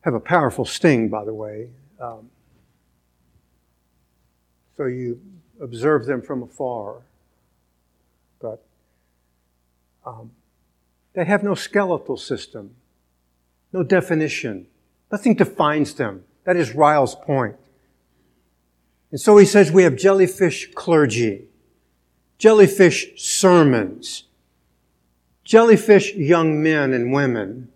have 0.00 0.14
a 0.14 0.20
powerful 0.20 0.64
sting, 0.64 1.08
by 1.08 1.24
the 1.24 1.32
way. 1.32 1.68
Um, 2.00 2.31
so 4.76 4.86
you 4.86 5.20
observe 5.60 6.06
them 6.06 6.22
from 6.22 6.42
afar. 6.42 6.96
But 8.40 8.64
um, 10.04 10.30
they 11.14 11.24
have 11.24 11.42
no 11.42 11.54
skeletal 11.54 12.16
system, 12.16 12.74
no 13.72 13.82
definition. 13.82 14.66
Nothing 15.10 15.34
defines 15.34 15.94
them. 15.94 16.24
That 16.44 16.56
is 16.56 16.74
Ryle's 16.74 17.14
point. 17.14 17.56
And 19.10 19.20
so 19.20 19.36
he 19.36 19.44
says 19.44 19.70
we 19.70 19.82
have 19.82 19.96
jellyfish 19.96 20.70
clergy, 20.74 21.44
jellyfish 22.38 23.22
sermons, 23.22 24.24
jellyfish 25.44 26.14
young 26.14 26.62
men 26.62 26.94
and 26.94 27.12
women, 27.12 27.68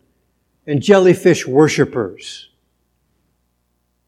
and 0.67 0.83
jellyfish 0.83 1.47
worshippers 1.47 2.49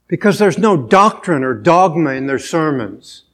because 0.08 0.38
there's 0.38 0.58
no 0.58 0.76
doctrine 0.76 1.44
or 1.44 1.54
dogma 1.54 2.12
in 2.12 2.26
their 2.26 2.38
sermons. 2.38 3.24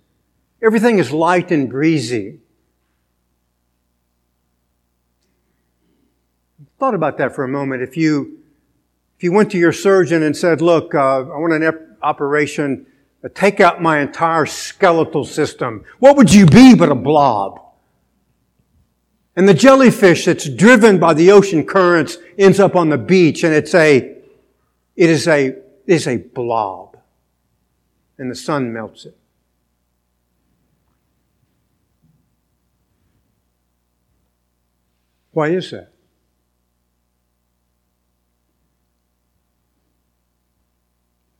Everything 0.61 0.99
is 0.99 1.13
light 1.13 1.51
and 1.53 1.71
breezy. 1.71 2.41
Thought 6.79 6.95
about 6.95 7.17
that 7.19 7.35
for 7.35 7.45
a 7.45 7.49
moment. 7.49 7.83
If 7.83 7.97
you, 7.97 8.41
if 9.17 9.23
you 9.23 9.33
went 9.33 9.53
to 9.53 9.59
your 9.59 9.73
surgeon 9.73 10.25
and 10.25 10.37
said, 10.37 10.61
look, 10.61 10.95
uh, 10.95 11.21
I 11.21 11.39
want 11.39 11.53
an 11.53 11.63
ep- 11.63 11.99
operation, 12.03 12.87
uh, 13.23 13.29
take 13.33 13.61
out 13.61 13.81
my 13.81 14.01
entire 14.01 14.45
skeletal 14.45 15.25
system, 15.25 15.85
what 16.01 16.17
would 16.17 16.35
you 16.35 16.45
be 16.45 16.75
but 16.75 16.91
a 16.91 16.95
blob? 16.95 17.61
And 19.37 19.49
the 19.49 19.55
jellyfish 19.55 20.25
that's 20.25 20.49
driven 20.49 20.99
by 20.99 21.15
the 21.15 21.31
ocean 21.31 21.65
currents 21.65 22.19
ends 22.37 22.59
up 22.59 22.75
on 22.75 22.89
the 22.89 22.99
beach 22.99 23.45
and 23.45 23.55
it's 23.55 23.75
a, 23.75 24.17
it 24.97 25.11
is 25.11 25.29
a 25.29 25.57
is 25.87 26.07
a 26.07 26.17
blob, 26.17 26.97
and 28.19 28.31
the 28.31 28.35
sun 28.35 28.73
melts 28.73 29.05
it. 29.05 29.17
Why 35.33 35.49
is 35.49 35.73
that? 35.73 35.91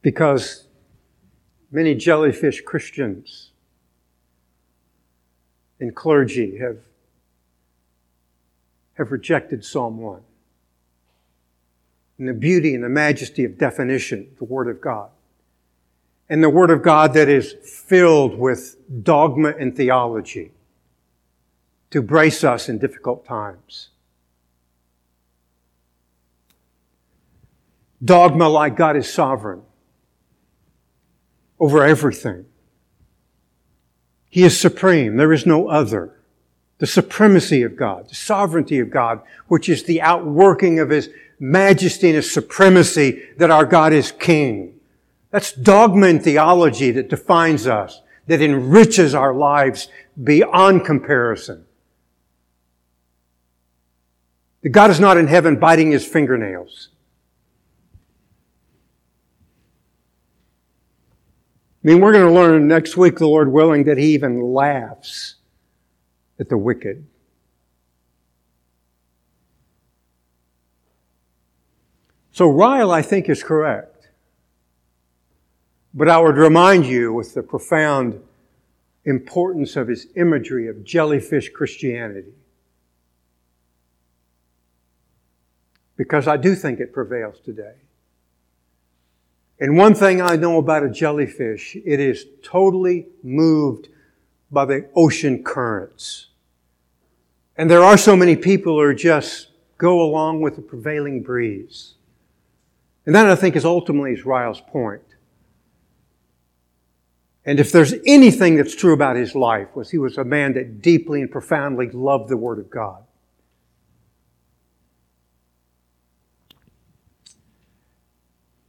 Because 0.03 0.67
many 1.71 1.95
jellyfish 1.95 2.61
Christians 2.63 3.53
and 5.81 5.95
clergy 5.95 6.59
have, 6.59 6.79
have 8.95 9.13
rejected 9.13 9.65
Psalm 9.65 9.99
1 9.99 10.21
and 12.19 12.29
the 12.29 12.35
beauty 12.35 12.75
and 12.75 12.85
the 12.85 12.89
majesty 12.89 13.45
of 13.45 13.59
definition, 13.59 14.29
the 14.39 14.45
Word 14.45 14.69
of 14.69 14.81
God. 14.81 15.11
And 16.29 16.43
the 16.43 16.51
Word 16.51 16.71
of 16.71 16.83
God 16.83 17.15
that 17.15 17.29
is 17.29 17.53
filled 17.53 18.39
with 18.39 18.77
dogma 19.03 19.55
and 19.59 19.77
theology 19.77 20.53
to 21.91 22.03
brace 22.03 22.43
us 22.43 22.69
in 22.69 22.79
difficult 22.79 23.25
times. 23.25 23.91
Dogma 28.05 28.49
like 28.49 28.77
God 28.77 28.97
is 28.97 29.09
sovereign 29.13 29.63
over 31.59 31.85
everything. 31.85 32.47
He 34.29 34.43
is 34.43 34.59
supreme. 34.59 35.17
There 35.17 35.33
is 35.33 35.47
no 35.47 35.69
other. 35.69 36.13
The 36.79 36.87
supremacy 36.89 37.63
of 37.63 37.77
God, 37.77 38.09
the 38.09 38.17
sovereignty 38.17 38.81
of 38.81 38.91
God, 38.91 39.21
which 39.47 39.69
is 39.69 39.85
the 39.85 40.03
outworking 40.03 40.81
of 40.81 40.91
His 40.91 41.09
majesty 41.39 42.09
and 42.09 42.17
his 42.17 42.33
supremacy 42.33 43.23
that 43.39 43.51
our 43.51 43.65
God 43.65 43.93
is 43.93 44.13
king. 44.13 44.81
That's 45.31 45.53
dogma 45.53 46.07
and 46.07 46.23
theology 46.23 46.91
that 46.93 47.09
defines 47.09 47.67
us, 47.67 48.01
that 48.27 48.41
enriches 48.41 49.15
our 49.15 49.35
lives 49.35 49.89
beyond 50.23 50.85
comparison. 50.85 51.65
That 54.63 54.71
God 54.71 54.91
is 54.91 55.01
not 55.01 55.17
in 55.17 55.27
heaven 55.27 55.59
biting 55.59 55.91
his 55.91 56.07
fingernails. 56.07 56.91
I 61.85 61.89
mean, 61.89 62.01
we're 62.01 62.13
going 62.13 62.27
to 62.27 62.33
learn 62.33 62.67
next 62.67 62.97
week, 62.97 63.19
the 63.19 63.27
Lord 63.27 63.53
willing, 63.53 63.85
that 63.85 63.99
he 63.99 64.15
even 64.15 64.41
laughs 64.41 65.35
at 66.41 66.49
the 66.49 66.57
wicked. 66.57 67.07
So 72.35 72.51
Ryle, 72.51 72.91
I 72.91 73.01
think, 73.01 73.29
is 73.29 73.45
correct. 73.45 74.09
But 75.95 76.09
I 76.09 76.19
would 76.19 76.37
remind 76.37 76.85
you 76.85 77.13
with 77.13 77.33
the 77.33 77.45
profound 77.45 78.21
importance 79.05 79.77
of 79.77 79.87
his 79.87 80.09
imagery 80.17 80.67
of 80.67 80.83
jellyfish 80.83 81.51
Christianity. 81.51 82.33
Because 85.97 86.27
I 86.27 86.37
do 86.37 86.57
think 86.57 86.81
it 86.81 86.93
prevails 86.93 87.39
today. 87.39 87.77
And 89.61 89.77
one 89.77 89.95
thing 89.95 90.21
I 90.21 90.35
know 90.35 90.59
about 90.59 90.83
a 90.83 90.91
jellyfish, 90.91 91.77
it 91.77 92.01
is 92.01 92.27
totally 92.43 93.07
moved 93.23 93.91
by 94.51 94.65
the 94.65 94.89
ocean 94.97 95.45
currents. 95.45 96.31
And 97.57 97.71
there 97.71 97.85
are 97.85 97.97
so 97.97 98.17
many 98.17 98.35
people 98.35 98.81
who 98.81 98.93
just 98.93 99.51
go 99.79 100.03
along 100.03 100.41
with 100.41 100.57
the 100.57 100.63
prevailing 100.63 101.23
breeze. 101.23 101.95
And 103.07 103.15
that, 103.15 103.29
I 103.29 103.35
think, 103.35 103.57
is 103.57 103.65
ultimately 103.65 104.13
is 104.13 104.25
Ryle's 104.25 104.61
point. 104.61 105.03
And 107.45 107.61
if 107.61 107.71
there's 107.71 107.95
anything 108.07 108.57
that's 108.57 108.75
true 108.75 108.95
about 108.95 109.17
his 109.17 109.35
life, 109.35 109.69
was 109.75 109.91
he 109.91 109.99
was 109.99 110.17
a 110.17 110.25
man 110.25 110.55
that 110.55 110.81
deeply 110.81 111.21
and 111.21 111.31
profoundly 111.31 111.91
loved 111.91 112.31
the 112.31 112.37
Word 112.39 112.59
of 112.59 112.71
God. 112.71 113.05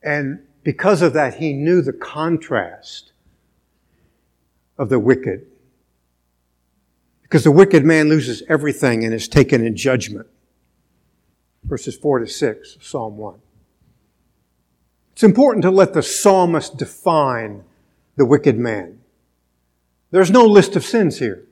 And 0.04 0.45
because 0.63 1.02
of 1.02 1.13
that, 1.13 1.36
he 1.36 1.54
knew 1.54 1.82
the 1.82 1.93
contrast 1.93 3.13
of 4.78 4.89
the 4.89 5.00
wicked. 5.00 5.48
Because 7.24 7.43
the 7.43 7.52
wicked 7.52 7.86
man 7.86 8.10
loses 8.10 8.43
everything 8.50 9.06
and 9.06 9.13
is 9.13 9.28
taken 9.28 9.65
in 9.65 9.76
judgment. 9.76 10.28
Verses 11.63 11.95
4 11.95 12.19
to 12.19 12.28
6, 12.28 12.78
Psalm 12.82 13.17
1. 13.17 13.39
It's 15.15 15.23
important 15.23 15.63
to 15.63 15.71
let 15.71 15.93
the 15.93 16.04
psalmist 16.04 16.75
define 16.75 17.63
the 18.17 18.25
wicked 18.25 18.60
man. 18.60 18.99
There's 20.12 20.30
no 20.30 20.43
list 20.43 20.75
of 20.75 20.84
sins 20.84 21.19
here. 21.19 21.45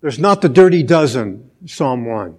There's 0.00 0.18
not 0.18 0.42
the 0.42 0.48
dirty 0.48 0.82
dozen, 0.82 1.52
Psalm 1.66 2.04
1. 2.04 2.36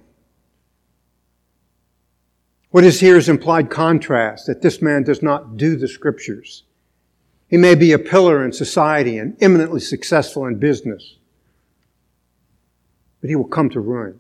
What 2.72 2.84
is 2.84 3.00
here 3.00 3.16
is 3.16 3.30
implied 3.30 3.70
contrast 3.70 4.46
that 4.48 4.62
this 4.62 4.82
man 4.82 5.04
does 5.04 5.24
not 5.24 5.56
do 5.56 5.78
the 5.78 5.88
scriptures. 5.88 6.64
He 7.48 7.56
may 7.56 7.76
be 7.76 7.94
a 7.94 7.98
pillar 7.98 8.44
in 8.44 8.52
society 8.52 9.18
and 9.18 9.42
eminently 9.42 9.80
successful 9.80 10.46
in 10.46 10.60
business, 10.60 11.16
but 13.22 13.30
he 13.30 13.38
will 13.38 13.48
come 13.48 13.70
to 13.70 13.80
ruin. 13.80 14.20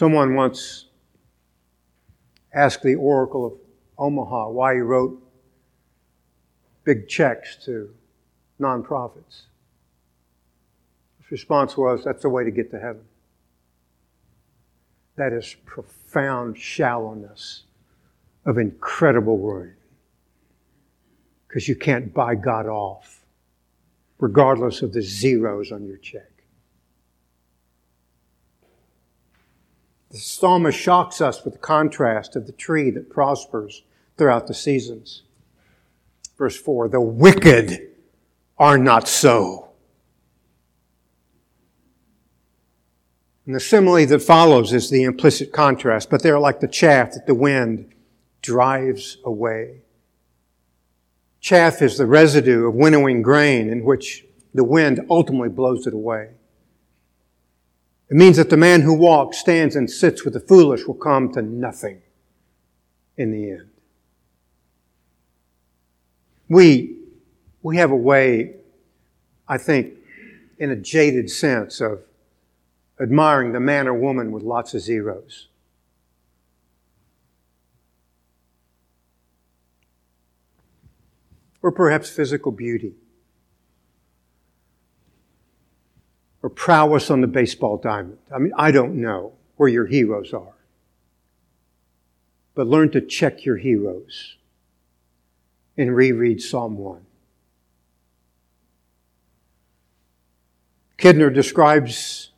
Someone 0.00 0.34
once 0.34 0.86
asked 2.54 2.82
the 2.82 2.94
Oracle 2.94 3.44
of 3.44 3.52
Omaha 3.98 4.48
why 4.48 4.72
he 4.72 4.80
wrote 4.80 5.22
big 6.84 7.06
checks 7.06 7.62
to 7.66 7.90
nonprofits. 8.58 9.42
His 11.18 11.30
response 11.30 11.76
was, 11.76 12.02
That's 12.02 12.22
the 12.22 12.30
way 12.30 12.44
to 12.44 12.50
get 12.50 12.70
to 12.70 12.80
heaven. 12.80 13.02
That 15.16 15.34
is 15.34 15.54
profound 15.66 16.56
shallowness 16.56 17.64
of 18.46 18.56
incredible 18.56 19.36
ruin. 19.36 19.74
Because 21.46 21.68
you 21.68 21.76
can't 21.76 22.14
buy 22.14 22.36
God 22.36 22.64
off, 22.64 23.26
regardless 24.18 24.80
of 24.80 24.94
the 24.94 25.02
zeros 25.02 25.70
on 25.70 25.84
your 25.84 25.98
check. 25.98 26.29
The 30.10 30.18
psalmist 30.18 30.78
shocks 30.78 31.20
us 31.20 31.44
with 31.44 31.54
the 31.54 31.60
contrast 31.60 32.34
of 32.34 32.46
the 32.46 32.52
tree 32.52 32.90
that 32.90 33.10
prospers 33.10 33.84
throughout 34.18 34.48
the 34.48 34.54
seasons. 34.54 35.22
Verse 36.36 36.56
4 36.56 36.88
The 36.88 37.00
wicked 37.00 37.88
are 38.58 38.76
not 38.76 39.06
so. 39.06 39.68
And 43.46 43.54
the 43.54 43.60
simile 43.60 44.06
that 44.06 44.22
follows 44.22 44.72
is 44.72 44.90
the 44.90 45.04
implicit 45.04 45.52
contrast, 45.52 46.10
but 46.10 46.22
they're 46.22 46.38
like 46.38 46.60
the 46.60 46.68
chaff 46.68 47.12
that 47.12 47.26
the 47.26 47.34
wind 47.34 47.92
drives 48.42 49.18
away. 49.24 49.82
Chaff 51.40 51.82
is 51.82 51.96
the 51.96 52.06
residue 52.06 52.66
of 52.66 52.74
winnowing 52.74 53.22
grain 53.22 53.70
in 53.70 53.84
which 53.84 54.24
the 54.52 54.64
wind 54.64 55.00
ultimately 55.08 55.48
blows 55.48 55.86
it 55.86 55.94
away. 55.94 56.30
It 58.10 58.16
means 58.16 58.36
that 58.38 58.50
the 58.50 58.56
man 58.56 58.80
who 58.80 58.92
walks, 58.92 59.38
stands, 59.38 59.76
and 59.76 59.88
sits 59.88 60.24
with 60.24 60.34
the 60.34 60.40
foolish 60.40 60.84
will 60.84 60.94
come 60.94 61.32
to 61.32 61.42
nothing 61.42 62.02
in 63.16 63.30
the 63.30 63.50
end. 63.52 63.68
We, 66.48 66.96
we 67.62 67.76
have 67.76 67.92
a 67.92 67.96
way, 67.96 68.56
I 69.46 69.58
think, 69.58 69.94
in 70.58 70.72
a 70.72 70.76
jaded 70.76 71.30
sense 71.30 71.80
of 71.80 72.02
admiring 73.00 73.52
the 73.52 73.60
man 73.60 73.86
or 73.86 73.94
woman 73.94 74.32
with 74.32 74.42
lots 74.42 74.74
of 74.74 74.80
zeros. 74.80 75.46
Or 81.62 81.70
perhaps 81.70 82.10
physical 82.10 82.50
beauty. 82.50 82.94
Or 86.42 86.48
prowess 86.48 87.10
on 87.10 87.20
the 87.20 87.26
baseball 87.26 87.76
diamond. 87.76 88.18
I 88.34 88.38
mean, 88.38 88.52
I 88.56 88.70
don't 88.70 88.94
know 88.94 89.32
where 89.56 89.68
your 89.68 89.86
heroes 89.86 90.32
are. 90.32 90.54
But 92.54 92.66
learn 92.66 92.90
to 92.92 93.00
check 93.00 93.44
your 93.44 93.58
heroes 93.58 94.36
and 95.76 95.94
reread 95.94 96.40
Psalm 96.40 96.78
1. 96.78 97.04
Kidner 100.98 101.32
describes 101.32 102.30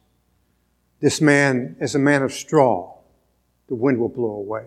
this 1.00 1.20
man 1.20 1.76
as 1.80 1.96
a 1.96 1.98
man 1.98 2.22
of 2.22 2.32
straw. 2.32 2.94
The 3.68 3.74
wind 3.74 3.98
will 3.98 4.08
blow 4.08 4.30
away. 4.30 4.66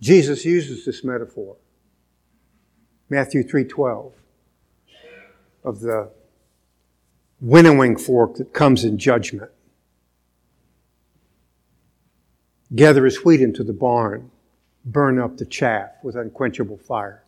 Jesus 0.00 0.44
uses 0.44 0.84
this 0.84 1.02
metaphor. 1.04 1.56
Matthew 3.14 3.44
3:12 3.44 4.12
of 5.62 5.78
the 5.78 6.10
winnowing 7.40 7.96
fork 7.96 8.34
that 8.38 8.52
comes 8.52 8.84
in 8.84 8.98
judgment. 8.98 9.52
Gather 12.74 13.04
his 13.04 13.24
wheat 13.24 13.40
into 13.40 13.62
the 13.62 13.72
barn, 13.72 14.32
burn 14.84 15.20
up 15.20 15.36
the 15.36 15.46
chaff 15.46 15.92
with 16.02 16.16
unquenchable 16.16 16.76
fire. 16.76 17.22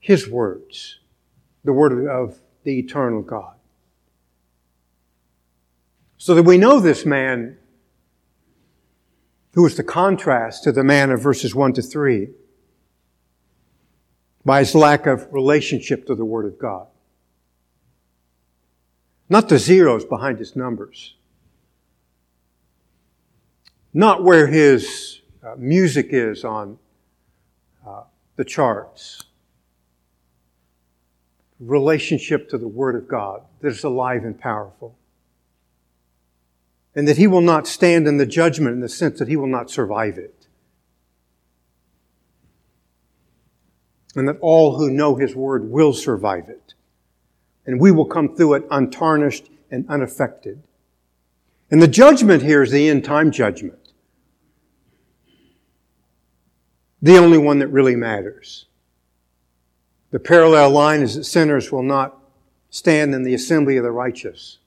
His 0.00 0.28
words, 0.28 0.98
the 1.62 1.72
word 1.72 2.08
of 2.08 2.40
the 2.64 2.76
eternal 2.76 3.22
God. 3.22 3.54
So 6.18 6.34
that 6.34 6.42
we 6.42 6.58
know 6.58 6.80
this 6.80 7.06
man 7.06 7.58
who 9.52 9.64
is 9.66 9.76
the 9.76 9.84
contrast 9.84 10.64
to 10.64 10.72
the 10.72 10.82
man 10.82 11.12
of 11.12 11.22
verses 11.22 11.54
1 11.54 11.74
to 11.74 11.82
3 11.82 12.30
by 14.50 14.58
his 14.58 14.74
lack 14.74 15.06
of 15.06 15.32
relationship 15.32 16.08
to 16.08 16.16
the 16.16 16.24
Word 16.24 16.44
of 16.44 16.58
God. 16.58 16.88
Not 19.28 19.48
the 19.48 19.60
zeros 19.60 20.04
behind 20.04 20.40
his 20.40 20.56
numbers. 20.56 21.14
Not 23.94 24.24
where 24.24 24.48
his 24.48 25.20
uh, 25.40 25.54
music 25.56 26.08
is 26.10 26.44
on 26.44 26.80
uh, 27.86 28.02
the 28.34 28.44
charts 28.44 29.22
relationship 31.60 32.48
to 32.48 32.58
the 32.58 32.66
Word 32.66 32.96
of 32.96 33.06
God 33.06 33.42
that 33.60 33.68
is 33.68 33.84
alive 33.84 34.24
and 34.24 34.36
powerful. 34.36 34.98
And 36.96 37.06
that 37.06 37.18
he 37.18 37.28
will 37.28 37.40
not 37.40 37.68
stand 37.68 38.08
in 38.08 38.16
the 38.16 38.26
judgment 38.26 38.74
in 38.74 38.80
the 38.80 38.88
sense 38.88 39.20
that 39.20 39.28
he 39.28 39.36
will 39.36 39.46
not 39.46 39.70
survive 39.70 40.18
it. 40.18 40.39
And 44.16 44.28
that 44.28 44.38
all 44.40 44.76
who 44.76 44.90
know 44.90 45.14
his 45.14 45.36
Word 45.36 45.70
will 45.70 45.92
survive 45.92 46.48
it. 46.48 46.74
And 47.66 47.80
we 47.80 47.92
will 47.92 48.06
come 48.06 48.34
through 48.34 48.54
it 48.54 48.66
untarnished 48.70 49.48
and 49.70 49.88
unaffected. 49.88 50.62
And 51.70 51.80
the 51.80 51.88
judgment 51.88 52.42
here 52.42 52.62
is 52.62 52.72
the 52.72 52.88
end 52.88 53.04
time 53.04 53.30
judgment. 53.30 53.92
The 57.02 57.16
only 57.16 57.38
one 57.38 57.60
that 57.60 57.68
really 57.68 57.96
matters. 57.96 58.66
The 60.10 60.18
parallel 60.18 60.70
line 60.70 61.02
is 61.02 61.14
that 61.14 61.24
sinners 61.24 61.70
will 61.70 61.84
not 61.84 62.18
stand 62.68 63.14
in 63.14 63.22
the 63.22 63.34
assembly 63.34 63.76
of 63.76 63.84
the 63.84 63.92
righteous. 63.92 64.58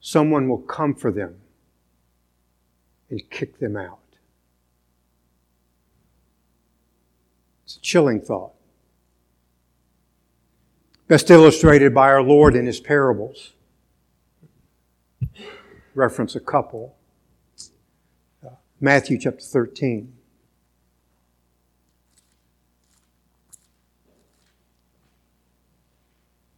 Someone 0.00 0.48
will 0.48 0.58
come 0.58 0.94
for 0.94 1.10
them 1.10 1.36
and 3.08 3.28
kick 3.30 3.58
them 3.58 3.76
out. 3.76 4.01
It's 7.72 7.78
a 7.78 7.80
chilling 7.80 8.20
thought. 8.20 8.52
Best 11.08 11.30
illustrated 11.30 11.94
by 11.94 12.10
our 12.10 12.22
Lord 12.22 12.54
in 12.54 12.66
his 12.66 12.80
parables. 12.80 13.54
Reference 15.94 16.36
a 16.36 16.40
couple. 16.40 16.96
Matthew 18.78 19.18
chapter 19.18 19.40
13. 19.40 20.12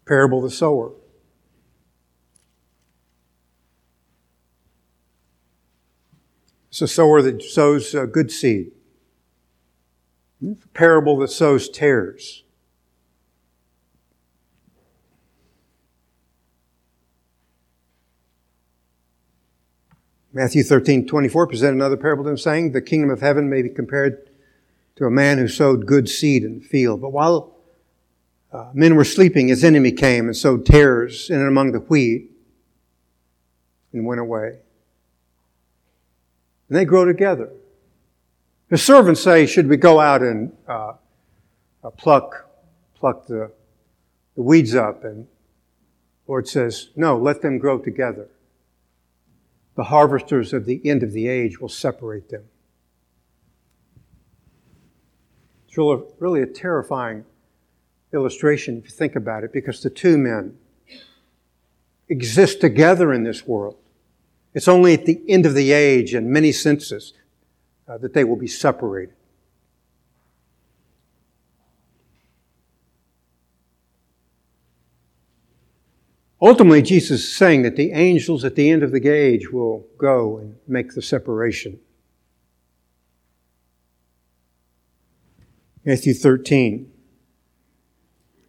Parable 0.04 0.38
of 0.38 0.44
the 0.44 0.50
sower. 0.50 0.90
It's 6.70 6.82
a 6.82 6.88
sower 6.88 7.22
that 7.22 7.40
sows 7.40 7.94
uh, 7.94 8.06
good 8.06 8.32
seed. 8.32 8.72
Parable 10.72 11.18
that 11.18 11.28
sows 11.28 11.68
tares. 11.68 12.44
Matthew 20.32 20.64
13, 20.64 21.06
24 21.06 21.46
present 21.46 21.74
another 21.74 21.96
parable 21.96 22.24
to 22.24 22.30
him 22.30 22.36
saying, 22.36 22.72
The 22.72 22.82
kingdom 22.82 23.10
of 23.10 23.20
heaven 23.20 23.48
may 23.48 23.62
be 23.62 23.68
compared 23.68 24.28
to 24.96 25.06
a 25.06 25.10
man 25.10 25.38
who 25.38 25.46
sowed 25.46 25.86
good 25.86 26.08
seed 26.08 26.42
in 26.42 26.58
the 26.58 26.64
field. 26.64 27.00
But 27.00 27.10
while 27.10 27.54
uh, 28.52 28.70
men 28.74 28.96
were 28.96 29.04
sleeping, 29.04 29.46
his 29.46 29.62
enemy 29.62 29.92
came 29.92 30.26
and 30.26 30.36
sowed 30.36 30.66
tares 30.66 31.30
in 31.30 31.38
and 31.38 31.46
among 31.46 31.70
the 31.70 31.78
wheat 31.78 32.32
and 33.92 34.04
went 34.04 34.20
away. 34.20 34.58
And 36.68 36.78
they 36.78 36.84
grow 36.84 37.04
together. 37.04 37.50
The 38.74 38.78
servants 38.78 39.22
say, 39.22 39.46
Should 39.46 39.68
we 39.68 39.76
go 39.76 40.00
out 40.00 40.20
and 40.20 40.52
uh, 40.66 40.94
uh, 41.84 41.90
pluck, 41.90 42.50
pluck 42.96 43.24
the, 43.28 43.52
the 44.34 44.42
weeds 44.42 44.74
up? 44.74 45.04
And 45.04 45.28
Lord 46.26 46.48
says, 46.48 46.88
No, 46.96 47.16
let 47.16 47.40
them 47.40 47.58
grow 47.58 47.78
together. 47.78 48.26
The 49.76 49.84
harvesters 49.84 50.52
of 50.52 50.66
the 50.66 50.80
end 50.84 51.04
of 51.04 51.12
the 51.12 51.28
age 51.28 51.60
will 51.60 51.68
separate 51.68 52.30
them. 52.30 52.42
It's 55.68 55.78
really, 55.78 56.02
really 56.18 56.42
a 56.42 56.46
terrifying 56.46 57.24
illustration 58.12 58.78
if 58.78 58.86
you 58.86 58.90
think 58.90 59.14
about 59.14 59.44
it, 59.44 59.52
because 59.52 59.84
the 59.84 59.90
two 59.90 60.18
men 60.18 60.58
exist 62.08 62.60
together 62.60 63.12
in 63.12 63.22
this 63.22 63.46
world. 63.46 63.76
It's 64.52 64.66
only 64.66 64.94
at 64.94 65.06
the 65.06 65.22
end 65.28 65.46
of 65.46 65.54
the 65.54 65.70
age, 65.70 66.12
in 66.12 66.32
many 66.32 66.50
senses, 66.50 67.12
uh, 67.88 67.98
that 67.98 68.14
they 68.14 68.24
will 68.24 68.36
be 68.36 68.46
separated. 68.46 69.14
Ultimately, 76.44 76.82
Jesus 76.82 77.22
is 77.22 77.34
saying 77.34 77.62
that 77.62 77.76
the 77.76 77.92
angels 77.92 78.44
at 78.44 78.54
the 78.54 78.68
end 78.68 78.82
of 78.82 78.92
the 78.92 79.08
age 79.08 79.50
will 79.50 79.86
go 79.96 80.36
and 80.36 80.56
make 80.68 80.94
the 80.94 81.00
separation. 81.00 81.80
Matthew 85.86 86.12
13, 86.12 86.90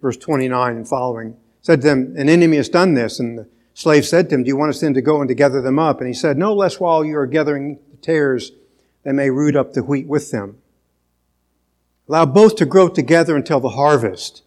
verse 0.01 0.17
29 0.17 0.75
and 0.75 0.87
following, 0.87 1.37
said 1.61 1.81
to 1.81 1.87
them, 1.87 2.15
An 2.17 2.27
enemy 2.27 2.57
has 2.57 2.67
done 2.67 2.95
this. 2.95 3.19
And 3.19 3.37
the 3.37 3.49
slave 3.73 4.05
said 4.05 4.29
to 4.29 4.35
him, 4.35 4.43
Do 4.43 4.49
you 4.49 4.57
want 4.57 4.71
us 4.71 4.81
then 4.81 4.93
to 4.93 5.01
go 5.01 5.21
and 5.21 5.29
to 5.29 5.35
gather 5.35 5.61
them 5.61 5.79
up? 5.79 5.99
And 5.99 6.07
he 6.07 6.13
said, 6.13 6.37
No 6.37 6.53
less 6.53 6.79
while 6.79 7.05
you 7.05 7.17
are 7.17 7.27
gathering 7.27 7.79
the 7.91 7.97
tares, 7.97 8.51
they 9.05 9.11
may 9.13 9.29
root 9.29 9.55
up 9.55 9.73
the 9.73 9.83
wheat 9.83 10.07
with 10.07 10.31
them. 10.31 10.57
Allow 12.09 12.25
both 12.25 12.55
to 12.57 12.65
grow 12.65 12.89
together 12.89 13.35
until 13.35 13.59
the 13.59 13.69
harvest. 13.69 14.43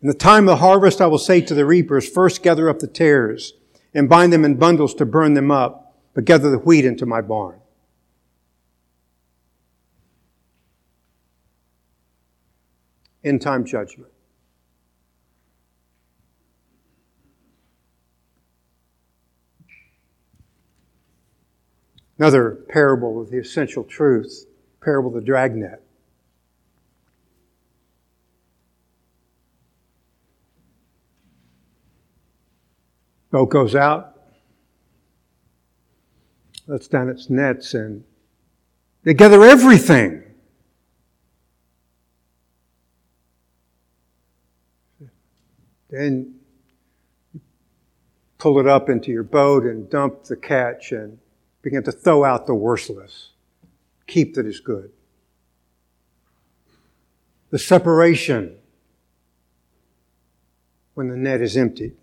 In 0.00 0.08
the 0.08 0.14
time 0.14 0.48
of 0.48 0.54
the 0.54 0.64
harvest, 0.64 1.00
I 1.00 1.06
will 1.06 1.18
say 1.18 1.40
to 1.42 1.54
the 1.54 1.66
reapers, 1.66 2.08
first 2.08 2.42
gather 2.42 2.68
up 2.68 2.80
the 2.80 2.88
tares 2.88 3.52
and 3.94 4.08
bind 4.08 4.32
them 4.32 4.44
in 4.44 4.56
bundles 4.56 4.94
to 4.94 5.06
burn 5.06 5.34
them 5.34 5.50
up, 5.50 5.94
but 6.14 6.24
gather 6.24 6.50
the 6.50 6.58
wheat 6.58 6.84
into 6.84 7.06
my 7.06 7.20
barn. 7.20 7.60
End 13.22 13.40
time 13.40 13.64
judgment. 13.64 14.10
Another 22.22 22.52
parable 22.68 23.20
of 23.20 23.30
the 23.30 23.38
essential 23.38 23.82
truth, 23.82 24.46
parable 24.80 25.08
of 25.08 25.16
the 25.16 25.26
dragnet. 25.26 25.82
boat 33.32 33.50
goes 33.50 33.74
out, 33.74 34.22
lets 36.68 36.86
down 36.86 37.08
its 37.08 37.28
nets, 37.28 37.74
and 37.74 38.04
they 39.02 39.14
gather 39.14 39.42
everything. 39.42 40.22
Then 45.90 46.36
pull 48.38 48.60
it 48.60 48.68
up 48.68 48.88
into 48.88 49.10
your 49.10 49.24
boat 49.24 49.64
and 49.64 49.90
dump 49.90 50.22
the 50.22 50.36
catch 50.36 50.92
and 50.92 51.18
begin 51.62 51.82
to 51.84 51.92
throw 51.92 52.24
out 52.24 52.46
the 52.46 52.54
worthless. 52.54 53.30
Keep 54.06 54.34
that 54.34 54.46
is 54.46 54.60
good. 54.60 54.90
The 57.50 57.58
separation 57.58 58.56
when 60.94 61.08
the 61.08 61.16
net 61.16 61.40
is 61.40 61.56
emptied. 61.56 61.96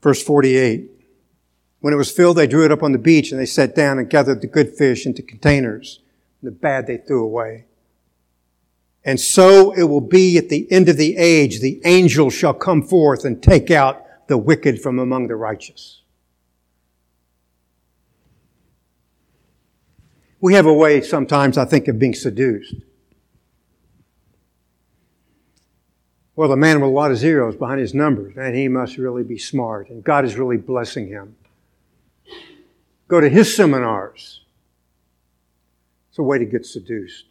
Verse 0.00 0.22
48. 0.22 0.90
When 1.80 1.94
it 1.94 1.96
was 1.96 2.10
filled, 2.10 2.36
they 2.36 2.46
drew 2.46 2.64
it 2.64 2.72
up 2.72 2.82
on 2.82 2.92
the 2.92 2.98
beach 2.98 3.32
and 3.32 3.40
they 3.40 3.46
sat 3.46 3.74
down 3.74 3.98
and 3.98 4.08
gathered 4.08 4.40
the 4.40 4.46
good 4.46 4.74
fish 4.76 5.06
into 5.06 5.22
containers. 5.22 6.00
The 6.42 6.50
bad 6.50 6.86
they 6.86 6.98
threw 6.98 7.24
away. 7.24 7.64
And 9.04 9.18
so 9.18 9.72
it 9.72 9.84
will 9.84 10.00
be 10.02 10.36
at 10.36 10.50
the 10.50 10.70
end 10.70 10.88
of 10.88 10.96
the 10.96 11.16
age. 11.16 11.60
The 11.60 11.80
angel 11.84 12.30
shall 12.30 12.54
come 12.54 12.82
forth 12.82 13.24
and 13.24 13.42
take 13.42 13.70
out 13.70 14.04
the 14.30 14.38
wicked 14.38 14.80
from 14.80 15.00
among 15.00 15.26
the 15.26 15.34
righteous. 15.34 16.02
We 20.40 20.54
have 20.54 20.66
a 20.66 20.72
way 20.72 21.00
sometimes, 21.00 21.58
I 21.58 21.64
think, 21.64 21.88
of 21.88 21.98
being 21.98 22.14
seduced. 22.14 22.76
Well, 26.36 26.48
the 26.48 26.56
man 26.56 26.80
with 26.80 26.90
a 26.90 26.92
lot 26.92 27.10
of 27.10 27.16
zeros 27.16 27.56
behind 27.56 27.80
his 27.80 27.92
numbers, 27.92 28.34
and 28.36 28.54
he 28.54 28.68
must 28.68 28.98
really 28.98 29.24
be 29.24 29.36
smart, 29.36 29.90
and 29.90 30.04
God 30.04 30.24
is 30.24 30.36
really 30.36 30.56
blessing 30.56 31.08
him. 31.08 31.34
Go 33.08 33.20
to 33.20 33.28
his 33.28 33.52
seminars. 33.52 34.42
It's 36.10 36.20
a 36.20 36.22
way 36.22 36.38
to 36.38 36.44
get 36.44 36.64
seduced. 36.64 37.24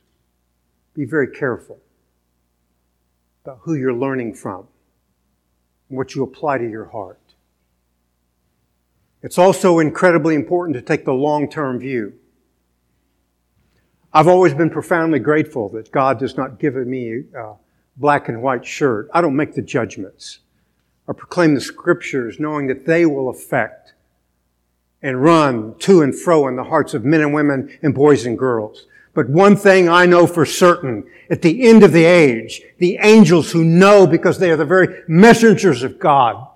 Be 0.93 1.05
very 1.05 1.29
careful 1.29 1.79
about 3.45 3.59
who 3.61 3.75
you're 3.75 3.93
learning 3.93 4.33
from 4.33 4.67
what 5.89 6.15
you 6.15 6.23
apply 6.23 6.57
to 6.59 6.69
your 6.69 6.85
heart. 6.85 7.19
It's 9.21 9.37
also 9.37 9.79
incredibly 9.79 10.35
important 10.35 10.75
to 10.75 10.81
take 10.81 11.03
the 11.03 11.13
long 11.13 11.49
term 11.49 11.79
view. 11.79 12.13
I've 14.13 14.27
always 14.27 14.53
been 14.53 14.69
profoundly 14.69 15.19
grateful 15.19 15.69
that 15.69 15.91
God 15.91 16.21
has 16.21 16.37
not 16.37 16.59
given 16.59 16.89
me 16.89 17.25
a 17.35 17.53
black 17.97 18.29
and 18.29 18.41
white 18.41 18.65
shirt. 18.65 19.09
I 19.13 19.21
don't 19.21 19.35
make 19.35 19.53
the 19.53 19.61
judgments. 19.61 20.39
I 21.07 21.13
proclaim 21.13 21.53
the 21.53 21.61
scriptures 21.61 22.39
knowing 22.39 22.67
that 22.67 22.85
they 22.85 23.05
will 23.05 23.29
affect 23.29 23.93
and 25.01 25.21
run 25.21 25.75
to 25.79 26.01
and 26.01 26.17
fro 26.17 26.47
in 26.47 26.55
the 26.55 26.63
hearts 26.63 26.93
of 26.93 27.05
men 27.05 27.21
and 27.21 27.33
women 27.33 27.77
and 27.81 27.93
boys 27.93 28.25
and 28.25 28.37
girls. 28.37 28.85
But 29.13 29.29
one 29.29 29.55
thing 29.55 29.89
I 29.89 30.05
know 30.05 30.27
for 30.27 30.45
certain, 30.45 31.05
at 31.29 31.41
the 31.41 31.67
end 31.67 31.83
of 31.83 31.91
the 31.91 32.05
age, 32.05 32.61
the 32.77 32.97
angels 33.01 33.51
who 33.51 33.63
know 33.63 34.07
because 34.07 34.39
they 34.39 34.51
are 34.51 34.57
the 34.57 34.65
very 34.65 35.03
messengers 35.07 35.83
of 35.83 35.99
God 35.99 36.47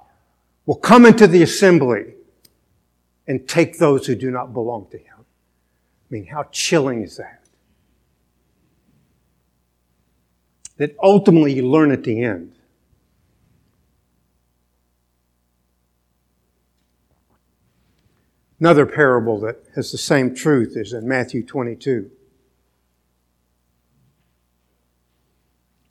will 0.66 0.76
come 0.76 1.06
into 1.06 1.28
the 1.28 1.44
assembly 1.44 2.14
and 3.28 3.48
take 3.48 3.80
those 3.80 4.06
who 4.06 4.16
do 4.16 4.32
not 4.32 4.54
belong 4.54 4.88
to 4.92 4.98
Him. 4.98 5.16
I 5.20 6.08
mean, 6.10 6.26
how 6.28 6.44
chilling 6.52 7.04
is 7.04 7.18
that? 7.18 7.44
that 10.78 10.96
ultimately 11.02 11.54
you 11.54 11.68
learn 11.68 11.92
at 11.92 12.04
the 12.04 12.22
end. 12.24 12.56
Another 18.60 18.86
parable 18.86 19.40
that 19.42 19.58
has 19.76 19.92
the 19.92 19.98
same 19.98 20.34
truth 20.34 20.78
is 20.78 20.94
in 20.94 21.08
Matthew 21.08 21.46
22. 21.46 22.10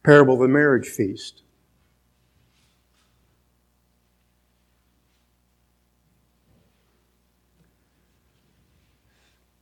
Parable 0.03 0.35
of 0.35 0.41
the 0.41 0.49
marriage 0.49 0.89
feast. 0.89 1.43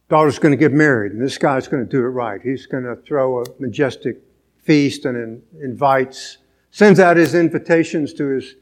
Daughter's 0.08 0.40
going 0.40 0.50
to 0.50 0.56
get 0.56 0.72
married, 0.72 1.12
and 1.12 1.22
this 1.22 1.38
guy's 1.38 1.68
going 1.68 1.84
to 1.84 1.88
do 1.88 1.98
it 1.98 2.08
right. 2.08 2.40
He's 2.42 2.66
going 2.66 2.82
to 2.82 2.96
throw 2.96 3.42
a 3.42 3.44
majestic 3.60 4.16
feast 4.58 5.04
and 5.04 5.42
invites, 5.62 6.38
sends 6.72 6.98
out 6.98 7.16
his 7.16 7.34
invitations 7.34 8.12
to 8.14 8.26
his 8.26 8.56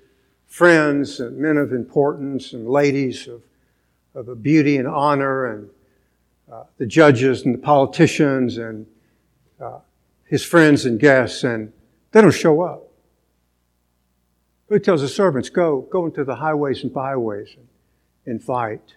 friends 0.46 1.20
and 1.20 1.38
men 1.38 1.56
of 1.56 1.72
importance 1.72 2.52
and 2.52 2.68
ladies 2.68 3.28
of, 3.28 3.42
of 4.14 4.42
beauty 4.42 4.76
and 4.76 4.88
honor 4.88 5.46
and 5.46 5.70
uh, 6.50 6.64
the 6.78 6.86
judges 6.86 7.44
and 7.46 7.54
the 7.54 7.58
politicians 7.58 8.58
and 8.58 8.86
uh, 9.60 9.78
his 10.28 10.44
friends 10.44 10.84
and 10.84 11.00
guests, 11.00 11.42
and 11.42 11.72
they 12.12 12.20
don't 12.20 12.30
show 12.30 12.60
up. 12.62 12.84
He 14.70 14.78
tells 14.78 15.00
the 15.00 15.08
servants, 15.08 15.48
go, 15.48 15.82
go 15.90 16.04
into 16.06 16.24
the 16.24 16.36
highways 16.36 16.82
and 16.82 16.92
byways 16.92 17.56
and 18.26 18.42
fight." 18.42 18.94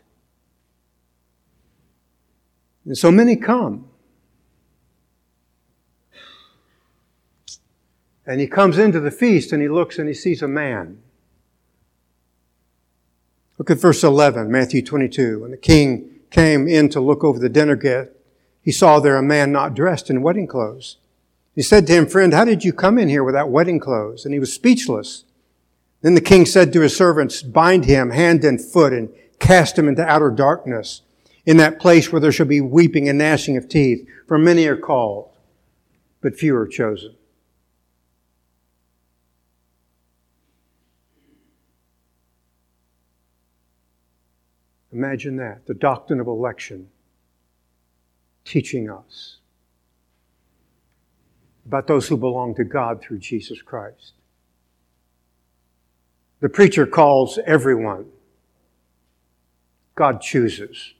And 2.86 2.98
so 2.98 3.12
many 3.12 3.36
come. 3.36 3.88
And 8.26 8.40
he 8.40 8.48
comes 8.48 8.78
into 8.78 9.00
the 9.00 9.12
feast 9.12 9.52
and 9.52 9.62
he 9.62 9.68
looks 9.68 9.98
and 9.98 10.08
he 10.08 10.14
sees 10.14 10.42
a 10.42 10.48
man. 10.48 11.02
Look 13.58 13.70
at 13.70 13.78
verse 13.78 14.04
11, 14.04 14.52
Matthew 14.52 14.82
22. 14.82 15.42
When 15.42 15.52
the 15.52 15.58
king 15.58 16.20
came 16.30 16.68
in 16.68 16.90
to 16.90 17.00
look 17.00 17.24
over 17.24 17.40
the 17.40 17.50
dinner 17.50 17.76
guest, 17.76 18.10
he 18.62 18.72
saw 18.72 19.00
there 19.00 19.18
a 19.18 19.24
man 19.24 19.52
not 19.52 19.74
dressed 19.74 20.10
in 20.10 20.22
wedding 20.22 20.48
clothes. 20.48 20.98
He 21.56 21.62
said 21.62 21.86
to 21.88 21.94
him, 21.94 22.08
Friend, 22.08 22.34
how 22.34 22.46
did 22.46 22.64
you 22.64 22.72
come 22.72 22.98
in 22.98 23.10
here 23.10 23.24
without 23.24 23.50
wedding 23.50 23.80
clothes? 23.80 24.24
And 24.24 24.34
he 24.34 24.40
was 24.40 24.54
speechless. 24.54 25.26
Then 26.02 26.16
the 26.16 26.22
king 26.22 26.46
said 26.46 26.72
to 26.74 26.82
his 26.82 26.96
servants, 26.96 27.42
Bind 27.42 27.86
him 27.86 28.12
hand 28.12 28.44
and 28.44 28.64
foot 28.64 28.94
and 28.94 29.10
cast 29.40 29.78
him 29.78 29.88
into 29.88 30.06
outer 30.06 30.32
darkness, 30.32 31.02
in 31.46 31.58
that 31.58 31.80
place 31.80 32.12
where 32.12 32.20
there 32.20 32.32
shall 32.32 32.46
be 32.46 32.62
weeping 32.62 33.10
and 33.10 33.18
gnashing 33.18 33.58
of 33.58 33.68
teeth. 33.68 34.08
For 34.28 34.38
many 34.38 34.66
are 34.68 34.78
called, 34.78 35.30
but 36.22 36.38
few 36.38 36.56
are 36.56 36.68
chosen. 36.68 37.16
Imagine 44.94 45.38
that, 45.38 45.68
the 45.68 45.74
doctrine 45.74 46.20
of 46.20 46.28
election 46.28 46.90
teaching 48.44 48.90
us 48.90 49.41
about 51.66 51.88
those 51.88 52.08
who 52.08 52.18
belong 52.18 52.56
to 52.56 52.64
God 52.64 53.02
through 53.02 53.20
Jesus 53.20 53.62
Christ. 53.62 54.14
The 56.40 56.50
preacher 56.50 56.88
calls 56.88 57.40
everyone. 57.46 58.08
God 59.96 60.22
chooses 60.22 60.94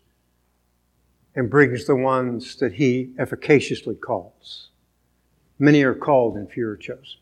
and 1.36 1.50
brings 1.50 1.86
the 1.86 1.96
ones 1.96 2.56
that 2.58 2.74
he 2.74 3.14
efficaciously 3.18 3.96
calls. 3.96 4.70
Many 5.58 5.84
are 5.84 5.96
called 5.96 6.36
and 6.36 6.50
few 6.50 6.68
are 6.68 6.78
chosen. 6.78 7.22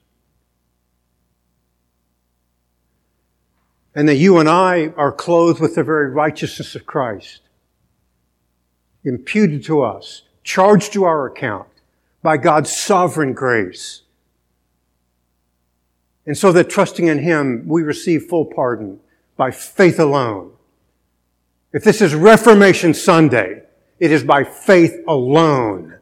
and 3.95 4.07
that 4.07 4.15
you 4.15 4.37
and 4.37 4.47
I 4.47 4.93
are 4.95 5.11
clothed 5.11 5.59
with 5.59 5.75
the 5.75 5.83
very 5.83 6.09
righteousness 6.09 6.75
of 6.75 6.85
Christ, 6.85 7.41
imputed 9.03 9.63
to 9.65 9.81
us, 9.81 10.23
charged 10.43 10.93
to 10.93 11.03
our 11.03 11.25
account 11.25 11.67
by 12.21 12.37
God's 12.37 12.75
sovereign 12.75 13.33
grace. 13.33 14.01
And 16.25 16.37
so 16.37 16.51
that 16.51 16.69
trusting 16.69 17.07
in 17.07 17.19
Him, 17.19 17.67
we 17.67 17.81
receive 17.81 18.23
full 18.23 18.45
pardon 18.45 18.99
by 19.37 19.51
faith 19.51 19.99
alone. 19.99 20.51
If 21.71 21.83
this 21.83 22.01
is 22.01 22.13
Reformation 22.13 22.93
Sunday, 22.93 23.63
it 23.99 24.11
is 24.11 24.23
by 24.23 24.43
faith 24.43 24.95
alone. 25.07 25.95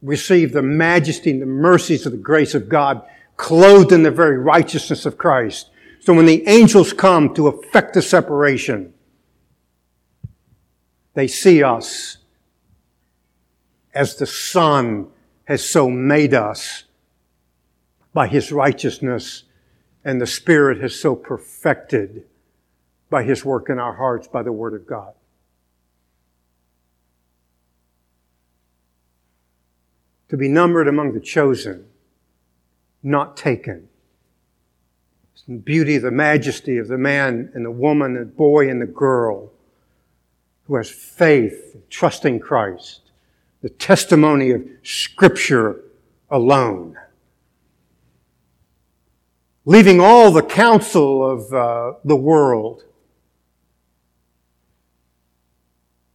Receive 0.00 0.52
the 0.52 0.62
majesty 0.62 1.30
and 1.30 1.42
the 1.42 1.46
mercies 1.46 2.06
of 2.06 2.12
the 2.12 2.18
grace 2.18 2.54
of 2.54 2.68
God, 2.68 3.02
clothed 3.36 3.92
in 3.92 4.02
the 4.02 4.10
very 4.10 4.38
righteousness 4.38 5.06
of 5.06 5.18
Christ. 5.18 5.70
So 6.00 6.12
when 6.12 6.26
the 6.26 6.46
angels 6.48 6.92
come 6.92 7.34
to 7.34 7.48
effect 7.48 7.94
the 7.94 8.02
separation, 8.02 8.92
they 11.14 11.28
see 11.28 11.62
us 11.62 12.18
as 13.94 14.16
the 14.16 14.26
Son 14.26 15.08
has 15.44 15.68
so 15.68 15.90
made 15.90 16.34
us 16.34 16.84
by 18.12 18.26
His 18.26 18.52
righteousness 18.52 19.44
and 20.04 20.20
the 20.20 20.26
Spirit 20.26 20.80
has 20.80 20.98
so 20.98 21.14
perfected 21.14 22.24
by 23.10 23.22
His 23.22 23.44
work 23.44 23.68
in 23.68 23.78
our 23.78 23.94
hearts 23.94 24.26
by 24.26 24.42
the 24.42 24.52
Word 24.52 24.74
of 24.74 24.86
God. 24.86 25.12
To 30.30 30.36
be 30.36 30.48
numbered 30.48 30.88
among 30.88 31.12
the 31.12 31.20
chosen, 31.20 31.86
not 33.02 33.36
taken. 33.36 33.88
It's 35.34 35.42
the 35.42 35.58
beauty, 35.58 35.98
the 35.98 36.10
majesty 36.10 36.78
of 36.78 36.88
the 36.88 36.96
man 36.96 37.50
and 37.54 37.66
the 37.66 37.70
woman, 37.70 38.14
the 38.14 38.24
boy 38.24 38.70
and 38.70 38.80
the 38.80 38.86
girl 38.86 39.52
who 40.64 40.76
has 40.76 40.90
faith, 40.90 41.76
trusting 41.90 42.40
Christ, 42.40 43.01
the 43.62 43.70
testimony 43.70 44.50
of 44.50 44.62
Scripture 44.82 45.82
alone 46.30 46.96
leaving 49.64 50.00
all 50.00 50.30
the 50.30 50.42
counsel 50.42 51.28
of 51.28 51.52
uh, 51.52 51.98
the 52.04 52.16
world 52.16 52.82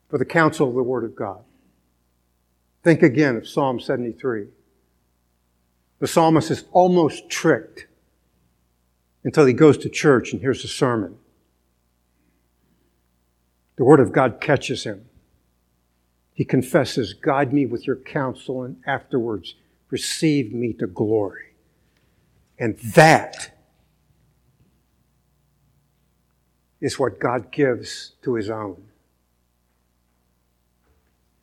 for 0.09 0.17
the 0.17 0.25
counsel 0.25 0.69
of 0.69 0.75
the 0.75 0.83
Word 0.83 1.03
of 1.03 1.15
God. 1.15 1.43
Think 2.83 3.03
again 3.03 3.35
of 3.35 3.47
Psalm 3.47 3.79
73. 3.79 4.47
The 5.99 6.07
psalmist 6.07 6.51
is 6.51 6.65
almost 6.71 7.29
tricked 7.29 7.87
until 9.23 9.45
he 9.45 9.53
goes 9.53 9.77
to 9.79 9.89
church 9.89 10.31
and 10.31 10.41
hears 10.41 10.63
a 10.63 10.67
sermon. 10.67 11.17
The 13.77 13.83
Word 13.83 13.99
of 13.99 14.11
God 14.11 14.39
catches 14.39 14.83
him. 14.83 15.06
He 16.37 16.45
confesses, 16.45 17.15
Guide 17.15 17.51
me 17.51 17.65
with 17.65 17.87
your 17.87 17.95
counsel, 17.95 18.61
and 18.61 18.77
afterwards 18.85 19.55
receive 19.89 20.53
me 20.53 20.71
to 20.73 20.85
glory. 20.85 21.55
And 22.59 22.77
that 22.93 23.57
is 26.79 26.99
what 26.99 27.19
God 27.19 27.51
gives 27.51 28.11
to 28.21 28.35
His 28.35 28.51
own. 28.51 28.83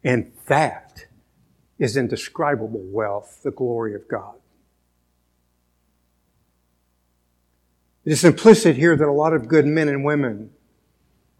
And 0.05 0.31
that 0.47 1.07
is 1.77 1.97
indescribable 1.97 2.85
wealth, 2.85 3.41
the 3.43 3.51
glory 3.51 3.97
of 3.97 4.07
God. 4.07 4.37
It 8.05 8.13
is 8.13 8.23
implicit 8.23 8.77
here 8.77 8.95
that 8.95 9.09
a 9.09 9.13
lot 9.13 9.33
of 9.33 9.49
good 9.49 9.67
men 9.67 9.89
and 9.89 10.05
women 10.05 10.51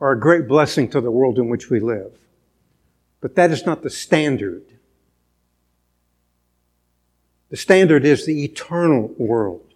are 0.01 0.11
a 0.11 0.19
great 0.19 0.49
blessing 0.49 0.91
to 0.91 1.01
the 1.01 1.13
world 1.13 1.39
in 1.39 1.49
which 1.49 1.71
we 1.71 1.79
live. 1.79 2.19
But 3.25 3.37
that 3.37 3.51
is 3.51 3.65
not 3.65 3.83
the 3.83 3.89
standard. 3.89 4.65
The 7.49 7.57
standard 7.57 8.05
is 8.05 8.27
the 8.27 8.45
eternal 8.45 9.15
world. 9.17 9.73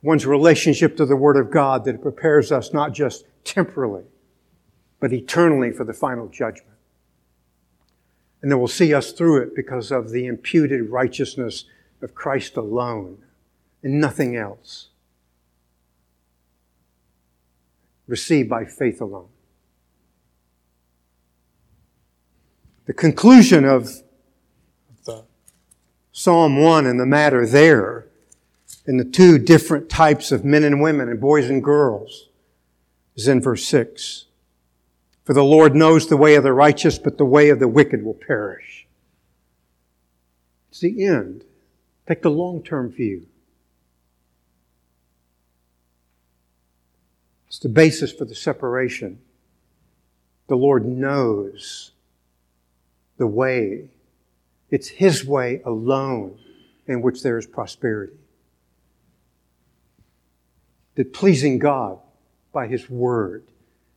One's 0.00 0.24
relationship 0.24 0.96
to 0.96 1.04
the 1.04 1.14
Word 1.14 1.36
of 1.36 1.50
God 1.50 1.84
that 1.84 2.00
prepares 2.00 2.50
us 2.50 2.72
not 2.72 2.94
just 2.94 3.26
temporally, 3.44 4.04
but 4.98 5.12
eternally 5.12 5.72
for 5.72 5.84
the 5.84 5.92
final 5.92 6.26
judgment. 6.26 6.78
And 8.40 8.50
that 8.50 8.56
will 8.56 8.66
see 8.66 8.94
us 8.94 9.12
through 9.12 9.42
it 9.42 9.54
because 9.54 9.92
of 9.92 10.08
the 10.08 10.24
imputed 10.24 10.88
righteousness 10.88 11.66
of 12.00 12.14
Christ 12.14 12.56
alone 12.56 13.18
and 13.82 14.00
nothing 14.00 14.36
else. 14.36 14.88
Received 18.06 18.48
by 18.48 18.64
faith 18.64 19.02
alone. 19.02 19.28
The 22.90 22.94
conclusion 22.94 23.64
of 23.64 24.02
the 25.04 25.22
Psalm 26.10 26.60
1 26.60 26.86
and 26.86 26.98
the 26.98 27.06
matter 27.06 27.46
there 27.46 28.08
in 28.84 28.96
the 28.96 29.04
two 29.04 29.38
different 29.38 29.88
types 29.88 30.32
of 30.32 30.44
men 30.44 30.64
and 30.64 30.80
women 30.80 31.08
and 31.08 31.20
boys 31.20 31.48
and 31.48 31.62
girls 31.62 32.30
is 33.14 33.28
in 33.28 33.40
verse 33.40 33.64
6. 33.66 34.24
For 35.22 35.34
the 35.34 35.44
Lord 35.44 35.76
knows 35.76 36.08
the 36.08 36.16
way 36.16 36.34
of 36.34 36.42
the 36.42 36.52
righteous, 36.52 36.98
but 36.98 37.16
the 37.16 37.24
way 37.24 37.50
of 37.50 37.60
the 37.60 37.68
wicked 37.68 38.04
will 38.04 38.14
perish. 38.26 38.88
It's 40.70 40.80
the 40.80 41.06
end. 41.06 41.44
Take 42.08 42.22
the 42.22 42.30
long 42.32 42.60
term 42.60 42.90
view. 42.90 43.24
It's 47.46 47.60
the 47.60 47.68
basis 47.68 48.10
for 48.10 48.24
the 48.24 48.34
separation. 48.34 49.20
The 50.48 50.56
Lord 50.56 50.84
knows 50.84 51.92
the 53.20 53.26
way. 53.26 53.90
It's 54.70 54.88
His 54.88 55.26
way 55.26 55.60
alone 55.66 56.38
in 56.86 57.02
which 57.02 57.22
there 57.22 57.36
is 57.38 57.46
prosperity. 57.46 58.16
That 60.94 61.12
pleasing 61.12 61.58
God 61.58 61.98
by 62.50 62.66
His 62.66 62.88
Word 62.88 63.44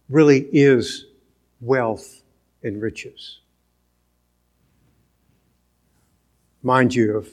really 0.10 0.46
is 0.52 1.06
wealth 1.62 2.22
and 2.64 2.82
riches. 2.82 3.40
Mind 6.62 6.94
you 6.94 7.16
of 7.16 7.30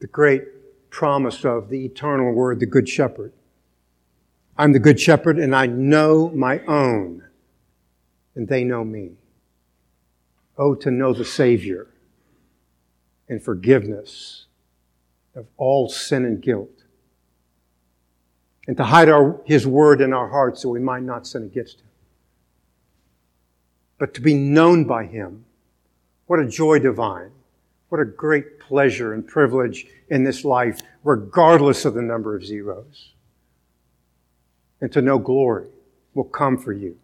the 0.00 0.08
great 0.08 0.90
promise 0.90 1.44
of 1.44 1.68
the 1.68 1.84
eternal 1.84 2.32
word, 2.32 2.58
the 2.58 2.66
Good 2.66 2.88
Shepherd. 2.88 3.32
I'm 4.58 4.72
the 4.72 4.80
Good 4.80 5.00
Shepherd 5.00 5.38
and 5.38 5.54
I 5.54 5.66
know 5.66 6.30
my 6.30 6.58
own, 6.66 7.22
and 8.34 8.48
they 8.48 8.64
know 8.64 8.82
me. 8.82 9.12
Oh, 10.56 10.74
to 10.76 10.90
know 10.90 11.12
the 11.12 11.24
Savior 11.24 11.88
and 13.28 13.42
forgiveness 13.42 14.46
of 15.34 15.46
all 15.56 15.88
sin 15.88 16.24
and 16.24 16.40
guilt. 16.40 16.84
And 18.66 18.76
to 18.76 18.84
hide 18.84 19.08
our, 19.08 19.40
His 19.44 19.66
word 19.66 20.00
in 20.00 20.12
our 20.12 20.28
hearts 20.28 20.62
so 20.62 20.68
we 20.68 20.80
might 20.80 21.02
not 21.02 21.26
sin 21.26 21.42
against 21.42 21.80
Him 21.80 21.88
but 23.98 24.14
to 24.14 24.20
be 24.20 24.34
known 24.34 24.84
by 24.84 25.06
Him. 25.06 25.44
What 26.26 26.40
a 26.40 26.46
joy 26.46 26.78
divine. 26.78 27.30
What 27.88 28.00
a 28.00 28.04
great 28.04 28.58
pleasure 28.58 29.14
and 29.14 29.26
privilege 29.26 29.86
in 30.10 30.24
this 30.24 30.44
life, 30.44 30.80
regardless 31.04 31.84
of 31.84 31.94
the 31.94 32.02
number 32.02 32.34
of 32.34 32.44
zeros. 32.44 33.12
And 34.80 34.92
to 34.92 35.00
know 35.00 35.18
glory 35.18 35.68
will 36.14 36.24
come 36.24 36.58
for 36.58 36.72
you. 36.72 36.98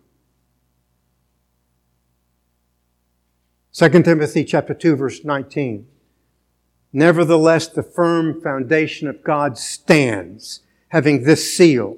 2 3.72 3.88
Timothy 4.02 4.44
chapter 4.44 4.74
2 4.74 4.96
verse 4.96 5.24
19. 5.24 5.86
Nevertheless, 6.92 7.68
the 7.68 7.84
firm 7.84 8.40
foundation 8.40 9.06
of 9.06 9.22
God 9.22 9.56
stands, 9.56 10.60
having 10.88 11.22
this 11.22 11.54
seal. 11.56 11.96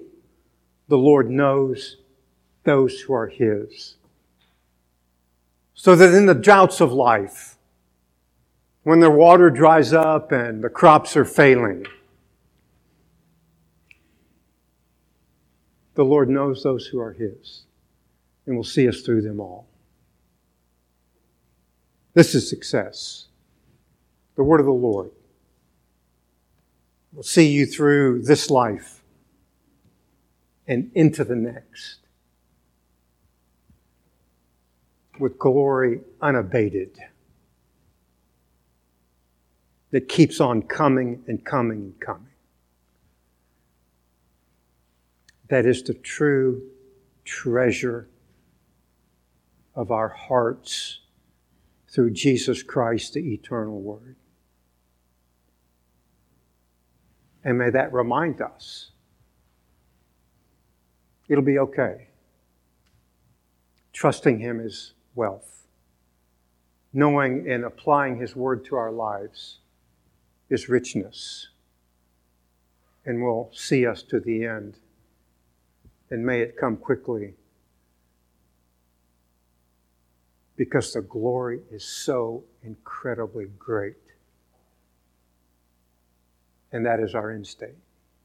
The 0.88 0.98
Lord 0.98 1.30
knows 1.30 1.96
those 2.64 3.00
who 3.00 3.14
are 3.14 3.28
His. 3.28 3.96
So 5.72 5.96
that 5.96 6.14
in 6.14 6.26
the 6.26 6.34
droughts 6.34 6.82
of 6.82 6.92
life, 6.92 7.56
when 8.82 9.00
the 9.00 9.10
water 9.10 9.48
dries 9.48 9.94
up 9.94 10.30
and 10.30 10.62
the 10.62 10.68
crops 10.68 11.16
are 11.16 11.24
failing, 11.24 11.86
the 15.94 16.04
Lord 16.04 16.28
knows 16.28 16.62
those 16.62 16.86
who 16.86 17.00
are 17.00 17.12
His 17.12 17.62
and 18.44 18.56
will 18.56 18.64
see 18.64 18.86
us 18.86 19.00
through 19.00 19.22
them 19.22 19.40
all. 19.40 19.71
This 22.14 22.34
is 22.34 22.48
success. 22.48 23.26
The 24.36 24.42
word 24.42 24.60
of 24.60 24.66
the 24.66 24.72
Lord 24.72 25.10
will 27.12 27.22
see 27.22 27.48
you 27.48 27.66
through 27.66 28.22
this 28.22 28.50
life 28.50 29.02
and 30.66 30.90
into 30.94 31.24
the 31.24 31.36
next. 31.36 31.98
with 35.18 35.38
glory 35.38 36.00
unabated 36.22 36.98
that 39.92 40.08
keeps 40.08 40.40
on 40.40 40.62
coming 40.62 41.22
and 41.28 41.44
coming 41.44 41.78
and 41.78 42.00
coming. 42.00 42.32
that 45.52 45.66
is 45.66 45.82
the 45.82 45.92
true 45.92 46.62
treasure 47.26 48.08
of 49.74 49.90
our 49.90 50.08
hearts 50.08 51.00
through 51.92 52.10
Jesus 52.10 52.62
Christ, 52.62 53.12
the 53.12 53.34
eternal 53.34 53.80
Word. 53.80 54.16
And 57.44 57.58
may 57.58 57.70
that 57.70 57.92
remind 57.92 58.40
us 58.40 58.92
it'll 61.28 61.44
be 61.44 61.58
okay. 61.58 62.08
Trusting 63.92 64.38
Him 64.38 64.58
is 64.58 64.94
wealth. 65.14 65.66
Knowing 66.94 67.50
and 67.50 67.64
applying 67.64 68.18
His 68.18 68.34
Word 68.34 68.64
to 68.66 68.76
our 68.76 68.90
lives 68.90 69.58
is 70.48 70.68
richness 70.68 71.48
and 73.04 73.22
will 73.22 73.50
see 73.52 73.86
us 73.86 74.02
to 74.04 74.18
the 74.18 74.44
end. 74.44 74.78
And 76.10 76.24
may 76.24 76.40
it 76.40 76.56
come 76.58 76.76
quickly 76.76 77.34
because 80.64 80.92
the 80.92 81.02
glory 81.02 81.60
is 81.72 81.82
so 81.82 82.44
incredibly 82.62 83.46
great. 83.58 83.96
And 86.70 86.86
that 86.86 87.00
is 87.00 87.16
our 87.16 87.32
end 87.32 87.48
state. 87.48 87.74